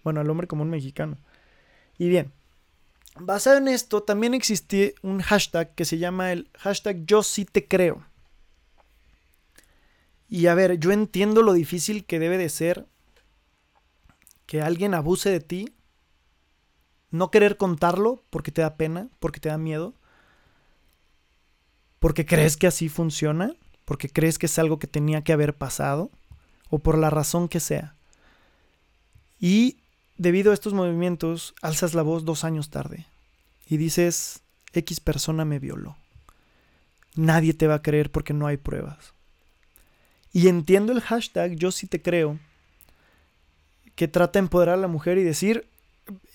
bueno, 0.03 0.19
al 0.19 0.27
hombre 0.31 0.47
común 0.47 0.71
mexicano. 0.71 1.19
Y 1.99 2.09
bien, 2.09 2.31
basado 3.19 3.57
en 3.57 3.67
esto, 3.67 4.01
también 4.01 4.33
existe 4.33 4.95
un 5.03 5.21
hashtag 5.21 5.75
que 5.75 5.85
se 5.85 5.99
llama 5.99 6.31
el 6.31 6.49
hashtag 6.57 7.05
yo 7.05 7.21
sí 7.21 7.45
te 7.45 7.67
creo. 7.67 8.03
Y 10.27 10.47
a 10.47 10.55
ver, 10.55 10.79
yo 10.79 10.91
entiendo 10.91 11.43
lo 11.43 11.53
difícil 11.53 12.03
que 12.03 12.17
debe 12.17 12.39
de 12.39 12.49
ser 12.49 12.87
que 14.47 14.63
alguien 14.63 14.95
abuse 14.95 15.29
de 15.29 15.39
ti, 15.39 15.71
no 17.11 17.29
querer 17.29 17.57
contarlo 17.57 18.23
porque 18.31 18.51
te 18.51 18.63
da 18.63 18.75
pena, 18.75 19.09
porque 19.19 19.39
te 19.39 19.49
da 19.49 19.59
miedo, 19.59 19.93
porque 21.99 22.25
crees 22.25 22.57
que 22.57 22.67
así 22.67 22.89
funciona, 22.89 23.53
porque 23.85 24.09
crees 24.09 24.39
que 24.39 24.45
es 24.45 24.59
algo 24.59 24.79
que 24.79 24.87
tenía 24.87 25.23
que 25.23 25.33
haber 25.33 25.55
pasado, 25.55 26.09
o 26.69 26.79
por 26.79 26.97
la 26.97 27.09
razón 27.09 27.47
que 27.47 27.59
sea. 27.59 27.95
Y 29.39 29.77
debido 30.17 30.51
a 30.51 30.53
estos 30.53 30.73
movimientos, 30.73 31.55
alzas 31.61 31.93
la 31.93 32.01
voz 32.01 32.25
dos 32.25 32.43
años 32.43 32.69
tarde 32.69 33.05
y 33.67 33.77
dices, 33.77 34.41
X 34.73 34.99
persona 34.99 35.45
me 35.45 35.59
violó. 35.59 35.95
Nadie 37.15 37.53
te 37.53 37.67
va 37.67 37.75
a 37.75 37.81
creer 37.81 38.11
porque 38.11 38.33
no 38.33 38.47
hay 38.47 38.57
pruebas. 38.57 39.13
Y 40.31 40.47
entiendo 40.47 40.91
el 40.91 41.01
hashtag, 41.01 41.55
yo 41.55 41.71
sí 41.71 41.87
te 41.87 42.01
creo, 42.01 42.37
que 43.95 44.07
trata 44.07 44.39
de 44.39 44.45
empoderar 44.45 44.75
a 44.75 44.81
la 44.81 44.87
mujer 44.87 45.17
y 45.17 45.23
decir, 45.23 45.67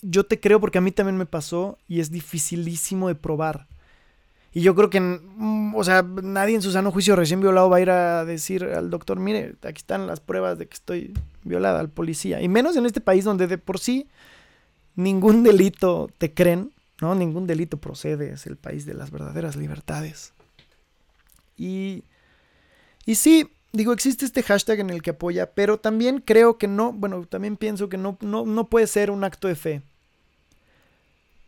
yo 0.02 0.26
te 0.26 0.40
creo 0.40 0.60
porque 0.60 0.78
a 0.78 0.80
mí 0.80 0.90
también 0.90 1.16
me 1.16 1.26
pasó 1.26 1.78
y 1.88 2.00
es 2.00 2.10
dificilísimo 2.10 3.08
de 3.08 3.14
probar. 3.14 3.68
Y 4.56 4.60
yo 4.62 4.76
creo 4.76 4.88
que, 4.88 5.00
mm, 5.00 5.74
o 5.74 5.82
sea, 5.82 6.02
nadie 6.02 6.54
en 6.54 6.62
su 6.62 6.70
sano 6.70 6.92
juicio 6.92 7.16
recién 7.16 7.40
violado 7.40 7.68
va 7.68 7.78
a 7.78 7.80
ir 7.80 7.90
a 7.90 8.24
decir 8.24 8.62
al 8.62 8.88
doctor, 8.88 9.18
mire, 9.18 9.56
aquí 9.62 9.78
están 9.78 10.06
las 10.06 10.20
pruebas 10.20 10.58
de 10.58 10.68
que 10.68 10.74
estoy 10.74 11.12
violada, 11.42 11.80
al 11.80 11.90
policía. 11.90 12.40
Y 12.40 12.48
menos 12.48 12.76
en 12.76 12.86
este 12.86 13.00
país 13.00 13.24
donde 13.24 13.48
de 13.48 13.58
por 13.58 13.80
sí 13.80 14.06
ningún 14.94 15.42
delito 15.42 16.08
te 16.18 16.32
creen, 16.32 16.70
No, 17.00 17.16
ningún 17.16 17.48
delito 17.48 17.78
procede, 17.78 18.32
es 18.32 18.46
el 18.46 18.56
país 18.56 18.86
de 18.86 18.94
las 18.94 19.10
verdaderas 19.10 19.56
libertades. 19.56 20.32
Y, 21.56 22.04
y 23.04 23.16
sí, 23.16 23.50
digo, 23.72 23.92
existe 23.92 24.24
este 24.24 24.44
hashtag 24.44 24.78
en 24.78 24.90
el 24.90 25.02
que 25.02 25.10
apoya, 25.10 25.50
pero 25.50 25.78
también 25.78 26.22
creo 26.24 26.56
que 26.56 26.68
no, 26.68 26.92
bueno, 26.92 27.26
también 27.26 27.56
pienso 27.56 27.88
que 27.88 27.96
no, 27.96 28.16
no, 28.20 28.46
no 28.46 28.68
puede 28.68 28.86
ser 28.86 29.10
un 29.10 29.24
acto 29.24 29.48
de 29.48 29.56
fe. 29.56 29.82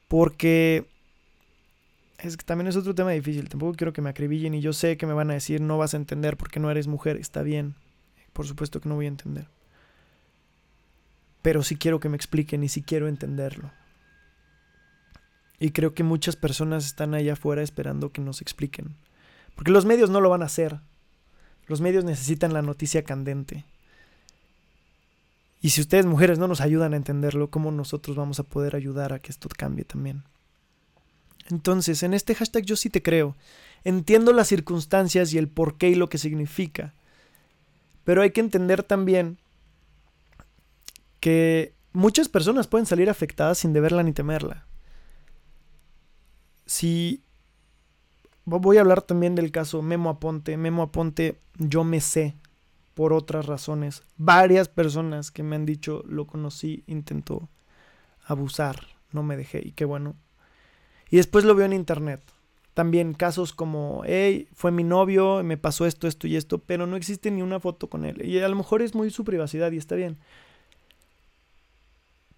Porque 0.08 0.86
es 2.18 2.36
que 2.36 2.44
también 2.44 2.68
es 2.68 2.76
otro 2.76 2.94
tema 2.94 3.10
difícil. 3.10 3.48
Tampoco 3.48 3.74
quiero 3.76 3.92
que 3.92 4.02
me 4.02 4.10
acribillen 4.10 4.54
y 4.54 4.60
yo 4.60 4.72
sé 4.72 4.96
que 4.96 5.06
me 5.06 5.12
van 5.12 5.30
a 5.30 5.34
decir 5.34 5.60
no 5.60 5.78
vas 5.78 5.94
a 5.94 5.98
entender 5.98 6.36
porque 6.36 6.60
no 6.60 6.70
eres 6.70 6.86
mujer. 6.86 7.16
Está 7.16 7.42
bien. 7.42 7.74
Por 8.32 8.46
supuesto 8.46 8.80
que 8.80 8.88
no 8.88 8.94
voy 8.94 9.06
a 9.06 9.08
entender. 9.08 9.48
Pero 11.42 11.62
sí 11.62 11.76
quiero 11.76 12.00
que 12.00 12.08
me 12.08 12.16
expliquen 12.16 12.64
y 12.64 12.68
sí 12.68 12.82
quiero 12.82 13.08
entenderlo. 13.08 13.70
Y 15.58 15.70
creo 15.70 15.94
que 15.94 16.02
muchas 16.02 16.36
personas 16.36 16.86
están 16.86 17.14
allá 17.14 17.34
afuera 17.34 17.62
esperando 17.62 18.12
que 18.12 18.20
nos 18.20 18.42
expliquen. 18.42 18.96
Porque 19.54 19.70
los 19.70 19.86
medios 19.86 20.10
no 20.10 20.20
lo 20.20 20.28
van 20.28 20.42
a 20.42 20.46
hacer. 20.46 20.80
Los 21.66 21.80
medios 21.80 22.04
necesitan 22.04 22.52
la 22.52 22.62
noticia 22.62 23.04
candente. 23.04 23.64
Y 25.60 25.70
si 25.70 25.80
ustedes 25.80 26.06
mujeres 26.06 26.38
no 26.38 26.46
nos 26.46 26.60
ayudan 26.60 26.92
a 26.92 26.96
entenderlo, 26.96 27.50
¿cómo 27.50 27.70
nosotros 27.72 28.16
vamos 28.16 28.38
a 28.38 28.44
poder 28.44 28.76
ayudar 28.76 29.12
a 29.12 29.18
que 29.18 29.32
esto 29.32 29.48
cambie 29.56 29.84
también? 29.84 30.24
Entonces, 31.50 32.02
en 32.02 32.14
este 32.14 32.34
hashtag 32.34 32.64
yo 32.64 32.76
sí 32.76 32.90
te 32.90 33.02
creo. 33.02 33.36
Entiendo 33.84 34.32
las 34.32 34.48
circunstancias 34.48 35.32
y 35.32 35.38
el 35.38 35.48
por 35.48 35.78
qué 35.78 35.90
y 35.90 35.94
lo 35.94 36.08
que 36.08 36.18
significa. 36.18 36.94
Pero 38.04 38.22
hay 38.22 38.30
que 38.30 38.40
entender 38.40 38.82
también 38.82 39.38
que 41.20 41.74
muchas 41.92 42.28
personas 42.28 42.66
pueden 42.66 42.86
salir 42.86 43.10
afectadas 43.10 43.58
sin 43.58 43.72
deberla 43.72 44.02
ni 44.02 44.12
temerla. 44.12 44.66
Si 46.66 47.22
voy 48.44 48.76
a 48.76 48.80
hablar 48.80 49.02
también 49.02 49.34
del 49.34 49.50
caso 49.50 49.82
Memo 49.82 50.10
Aponte. 50.10 50.56
Memo 50.56 50.82
Aponte, 50.82 51.40
yo 51.58 51.84
me 51.84 52.00
sé 52.00 52.36
por 52.94 53.12
otras 53.12 53.46
razones. 53.46 54.02
Varias 54.16 54.68
personas 54.68 55.30
que 55.30 55.42
me 55.42 55.56
han 55.56 55.66
dicho 55.66 56.02
lo 56.06 56.26
conocí, 56.26 56.82
intentó 56.86 57.48
abusar, 58.24 58.80
no 59.12 59.22
me 59.22 59.36
dejé 59.36 59.60
y 59.64 59.72
qué 59.72 59.84
bueno. 59.84 60.16
Y 61.10 61.16
después 61.16 61.44
lo 61.44 61.54
veo 61.54 61.66
en 61.66 61.72
internet. 61.72 62.20
También 62.74 63.14
casos 63.14 63.52
como, 63.52 64.02
hey, 64.04 64.48
fue 64.54 64.70
mi 64.70 64.84
novio, 64.84 65.42
me 65.42 65.56
pasó 65.56 65.86
esto, 65.86 66.06
esto 66.06 66.26
y 66.26 66.36
esto, 66.36 66.58
pero 66.58 66.86
no 66.86 66.96
existe 66.96 67.30
ni 67.30 67.40
una 67.40 67.58
foto 67.58 67.88
con 67.88 68.04
él. 68.04 68.22
Y 68.24 68.38
a 68.40 68.48
lo 68.48 68.56
mejor 68.56 68.82
es 68.82 68.94
muy 68.94 69.10
su 69.10 69.24
privacidad 69.24 69.72
y 69.72 69.78
está 69.78 69.94
bien. 69.94 70.18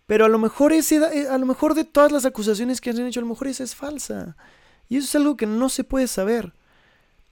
Pero 0.07 0.25
a 0.25 0.29
lo 0.29 0.39
mejor 0.39 0.73
ese, 0.73 0.97
eh, 0.97 1.29
a 1.29 1.37
lo 1.39 1.45
mejor 1.45 1.75
de 1.75 1.85
todas 1.85 2.13
las 2.13 2.25
acusaciones 2.25 2.81
que 2.81 2.91
han 2.91 3.01
hecho, 3.01 3.21
a 3.21 3.25
lo 3.25 3.29
mejor 3.29 3.49
esa 3.49 3.65
es 3.65 3.75
falsa. 3.75 4.37
Y 4.89 4.97
eso 4.97 5.07
es 5.07 5.15
algo 5.17 5.37
que 5.37 5.47
no 5.47 5.69
se 5.69 5.85
puede 5.85 6.07
saber. 6.07 6.53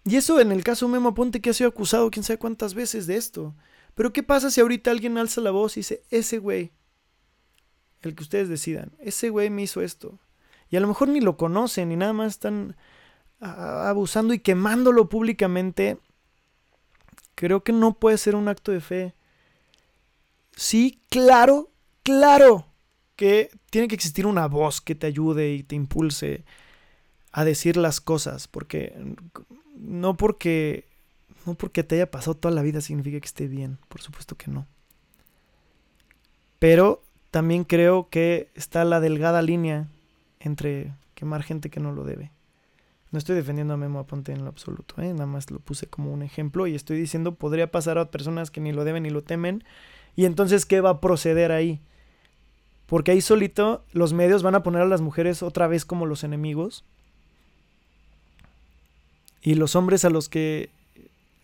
Y 0.04 0.16
eso 0.16 0.40
en 0.40 0.52
el 0.52 0.62
caso 0.62 0.88
Memo 0.88 1.10
Aponte 1.10 1.40
que 1.40 1.50
ha 1.50 1.54
sido 1.54 1.68
acusado 1.68 2.10
quién 2.10 2.22
sabe 2.22 2.38
cuántas 2.38 2.74
veces 2.74 3.06
de 3.06 3.16
esto. 3.16 3.54
Pero 3.94 4.12
¿qué 4.12 4.22
pasa 4.22 4.50
si 4.50 4.60
ahorita 4.60 4.90
alguien 4.90 5.16
alza 5.16 5.40
la 5.40 5.52
voz 5.52 5.76
y 5.76 5.80
dice, 5.80 6.02
ese 6.10 6.38
güey, 6.38 6.70
el 8.02 8.14
que 8.14 8.22
ustedes 8.22 8.48
decidan, 8.48 8.92
ese 8.98 9.30
güey 9.30 9.48
me 9.48 9.62
hizo 9.62 9.80
esto? 9.80 10.18
Y 10.70 10.76
a 10.76 10.80
lo 10.80 10.88
mejor 10.88 11.08
ni 11.08 11.20
lo 11.20 11.36
conocen 11.36 11.92
y 11.92 11.96
nada 11.96 12.12
más 12.12 12.32
están 12.32 12.76
abusando 13.40 14.34
y 14.34 14.38
quemándolo 14.38 15.08
públicamente. 15.08 15.98
Creo 17.34 17.62
que 17.62 17.72
no 17.72 17.94
puede 17.94 18.18
ser 18.18 18.34
un 18.34 18.48
acto 18.48 18.72
de 18.72 18.80
fe. 18.80 19.14
Sí, 20.56 21.00
claro, 21.10 21.70
claro 22.02 22.66
que 23.14 23.50
tiene 23.70 23.88
que 23.88 23.94
existir 23.94 24.26
una 24.26 24.46
voz 24.46 24.80
que 24.80 24.94
te 24.94 25.06
ayude 25.06 25.52
y 25.52 25.62
te 25.62 25.74
impulse 25.74 26.44
a 27.32 27.44
decir 27.44 27.76
las 27.76 28.00
cosas, 28.00 28.48
porque 28.48 28.94
no 29.76 30.16
porque 30.16 30.86
no 31.44 31.54
porque 31.54 31.84
te 31.84 31.96
haya 31.96 32.10
pasado 32.10 32.36
toda 32.36 32.54
la 32.54 32.62
vida 32.62 32.80
significa 32.80 33.20
que 33.20 33.26
esté 33.26 33.46
bien, 33.46 33.78
por 33.88 34.00
supuesto 34.00 34.36
que 34.36 34.50
no. 34.50 34.66
Pero 36.58 37.02
también 37.30 37.64
creo 37.64 38.08
que 38.08 38.50
está 38.54 38.84
la 38.84 39.00
delgada 39.00 39.42
línea 39.42 39.88
entre 40.46 40.92
quemar 41.14 41.42
gente 41.42 41.70
que 41.70 41.80
no 41.80 41.92
lo 41.92 42.04
debe. 42.04 42.30
No 43.12 43.18
estoy 43.18 43.36
defendiendo 43.36 43.74
a 43.74 43.76
Memo 43.76 44.00
Aponte 44.00 44.32
en 44.32 44.42
lo 44.42 44.48
absoluto, 44.48 45.00
¿eh? 45.00 45.12
nada 45.12 45.26
más 45.26 45.50
lo 45.50 45.60
puse 45.60 45.86
como 45.86 46.12
un 46.12 46.22
ejemplo 46.22 46.66
y 46.66 46.74
estoy 46.74 46.98
diciendo 46.98 47.34
podría 47.34 47.70
pasar 47.70 47.98
a 47.98 48.10
personas 48.10 48.50
que 48.50 48.60
ni 48.60 48.72
lo 48.72 48.84
deben 48.84 49.04
ni 49.04 49.10
lo 49.10 49.22
temen. 49.22 49.64
Y 50.16 50.24
entonces, 50.24 50.66
¿qué 50.66 50.80
va 50.80 50.90
a 50.90 51.00
proceder 51.00 51.52
ahí? 51.52 51.80
Porque 52.86 53.12
ahí 53.12 53.20
solito 53.20 53.84
los 53.92 54.12
medios 54.12 54.42
van 54.42 54.54
a 54.54 54.62
poner 54.62 54.82
a 54.82 54.86
las 54.86 55.00
mujeres 55.00 55.42
otra 55.42 55.66
vez 55.66 55.84
como 55.84 56.06
los 56.06 56.24
enemigos 56.24 56.84
y 59.42 59.54
los 59.54 59.76
hombres 59.76 60.04
a 60.04 60.10
los 60.10 60.28
que 60.28 60.70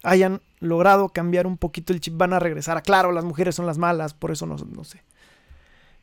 hayan 0.03 0.41
logrado 0.59 1.11
cambiar 1.11 1.47
un 1.47 1.57
poquito 1.57 1.93
el 1.93 2.01
chip 2.01 2.17
van 2.17 2.33
a 2.33 2.39
regresar 2.39 2.83
claro, 2.83 3.13
las 3.13 3.25
mujeres 3.25 3.55
son 3.55 3.67
las 3.67 3.79
malas, 3.79 4.15
por 4.15 4.31
eso 4.31 4.47
no, 4.47 4.57
no 4.57 4.85
sé, 4.85 5.03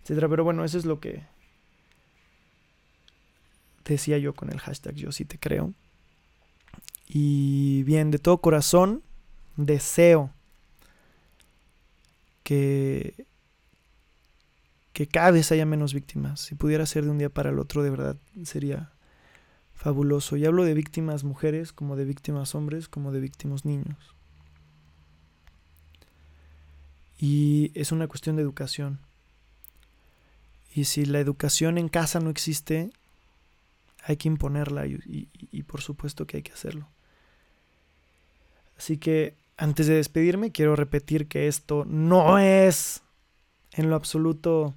etcétera. 0.04 0.30
Pero 0.30 0.44
bueno, 0.44 0.64
eso 0.64 0.78
es 0.78 0.86
lo 0.86 1.00
que 1.00 1.24
decía 3.94 4.18
yo 4.18 4.34
con 4.34 4.52
el 4.52 4.60
hashtag 4.60 4.96
yo 4.96 5.12
sí 5.12 5.26
te 5.26 5.38
creo. 5.38 5.74
Y 7.08 7.84
bien, 7.84 8.12
de 8.12 8.20
todo 8.20 8.40
corazón, 8.40 9.02
deseo 9.58 10.32
que, 12.44 13.26
que 14.94 15.08
cada 15.08 15.32
vez 15.32 15.52
haya 15.52 15.66
menos 15.66 15.94
víctimas. 15.94 16.40
Si 16.42 16.56
pudiera 16.56 16.86
ser 16.86 17.06
de 17.06 17.10
un 17.10 17.18
día 17.18 17.30
para 17.30 17.50
el 17.50 17.60
otro, 17.60 17.82
de 17.82 17.90
verdad 17.90 18.16
sería 18.44 18.92
fabuloso. 19.74 20.38
Y 20.38 20.46
hablo 20.46 20.64
de 20.64 20.74
víctimas 20.76 21.24
mujeres, 21.24 21.74
como 21.74 21.96
de 21.96 22.06
víctimas 22.06 22.54
hombres, 22.54 22.88
como 22.88 23.12
de 23.12 23.22
víctimas 23.22 23.66
niños. 23.66 23.98
Y 27.18 27.72
es 27.74 27.92
una 27.92 28.08
cuestión 28.08 28.36
de 28.36 28.44
educación. 28.44 29.00
Y 30.74 30.86
si 30.86 31.06
la 31.06 31.20
educación 31.20 31.78
en 31.78 31.90
casa 31.90 32.20
no 32.20 32.30
existe, 32.30 32.92
hay 34.04 34.18
que 34.18 34.28
imponerla 34.28 34.88
y, 34.88 35.64
por 35.68 35.82
supuesto 35.82 36.26
que 36.26 36.38
hay 36.38 36.44
que 36.44 36.54
hacerlo. 36.54 36.88
Así 38.78 38.98
que 38.98 39.36
antes 39.58 39.88
de 39.88 39.96
despedirme, 39.96 40.52
quiero 40.52 40.76
repetir 40.76 41.28
que 41.28 41.48
esto 41.48 41.86
no 41.86 42.40
es 42.40 43.02
en 43.74 43.90
lo 43.90 43.96
absoluto 43.96 44.74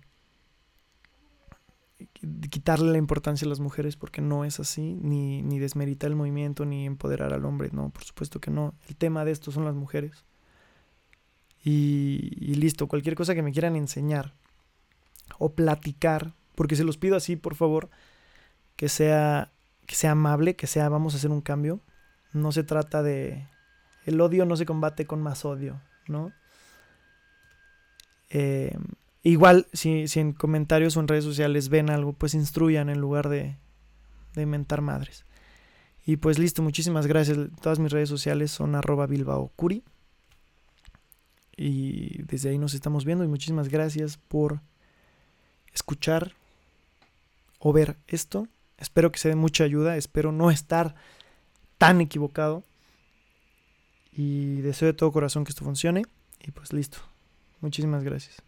quitarle 2.51 2.91
la 2.93 2.99
importancia 2.99 3.47
a 3.47 3.49
las 3.49 3.61
mujeres 3.61 3.97
porque 3.97 4.21
no 4.21 4.45
es 4.45 4.61
así, 4.61 4.99
ni, 5.01 5.43
ni 5.43 5.59
desmeritar 5.59 6.11
el 6.11 6.17
movimiento, 6.17 6.65
ni 6.65 6.87
empoderar 6.87 7.33
al 7.33 7.45
hombre, 7.45 7.71
no, 7.73 7.91
por 7.91 8.05
supuesto 8.05 8.41
que 8.41 8.51
no. 8.51 8.75
El 8.89 8.97
tema 8.97 9.25
de 9.25 9.33
esto 9.33 9.51
son 9.51 9.65
las 9.65 9.75
mujeres. 9.75 10.25
Y, 11.65 12.35
y 12.41 12.55
listo, 12.55 12.89
cualquier 12.89 13.15
cosa 13.15 13.35
que 13.35 13.43
me 13.43 13.53
quieran 13.53 13.77
enseñar 13.77 14.35
o 15.39 15.53
platicar, 15.53 16.35
porque 16.57 16.77
se 16.77 16.85
los 16.85 16.99
pido 16.99 17.17
así, 17.17 17.37
por 17.37 17.55
favor, 17.55 17.89
que 18.83 18.89
sea, 18.89 19.53
que 19.87 19.95
sea 19.95 20.11
amable, 20.11 20.57
que 20.57 20.67
sea 20.67 20.89
vamos 20.89 21.15
a 21.15 21.19
hacer 21.19 21.31
un 21.31 21.41
cambio. 21.41 21.79
No 22.33 22.51
se 22.51 22.65
trata 22.65 23.01
de... 23.01 23.47
El 24.07 24.21
odio 24.21 24.45
no 24.45 24.57
se 24.57 24.67
combate 24.67 25.07
con 25.07 25.23
más 25.23 25.45
odio, 25.45 25.81
¿no? 26.09 26.33
Eh, 28.31 28.77
Igual, 29.23 29.69
si, 29.73 30.09
si, 30.09 30.19
en 30.19 30.33
comentarios 30.33 30.97
o 30.97 31.01
en 31.01 31.07
redes 31.07 31.23
sociales 31.23 31.69
ven 31.69 31.91
algo, 31.91 32.13
pues 32.13 32.35
instruyan 32.35 32.89
en 32.89 32.99
lugar 32.99 33.29
de, 33.29 33.57
de 34.35 34.43
inventar 34.43 34.81
madres. 34.81 35.25
Y 36.05 36.17
pues 36.17 36.41
listo, 36.41 36.61
muchísimas 36.61 37.07
gracias. 37.07 37.39
Todas 37.61 37.79
mis 37.79 37.93
redes 37.93 38.09
sociales 38.09 38.51
son 38.51 38.75
arroba 38.75 39.07
Bilbao 39.07 39.53
Curi. 39.55 39.85
Y 41.57 42.21
desde 42.25 42.51
ahí 42.51 42.59
nos 42.59 42.75
estamos 42.75 43.05
viendo 43.05 43.23
y 43.23 43.29
muchísimas 43.29 43.69
gracias 43.69 44.17
por 44.17 44.61
escuchar 45.73 46.33
o 47.61 47.73
ver 47.73 47.97
esto. 48.09 48.49
Espero 48.83 49.13
que 49.13 49.19
se 49.21 49.29
dé 49.29 49.37
mucha 49.37 49.63
ayuda, 49.63 49.97
espero 49.97 50.33
no 50.33 50.51
estar 50.51 50.97
tan 51.79 52.01
equivocado. 52.01 52.65
Y 54.13 54.57
deseo 54.57 54.89
de 54.89 54.93
todo 54.93 55.13
corazón 55.13 55.45
que 55.45 55.51
esto 55.51 55.65
funcione. 55.65 56.03
Y 56.41 56.51
pues 56.51 56.73
listo. 56.73 56.99
Muchísimas 57.61 58.03
gracias. 58.03 58.43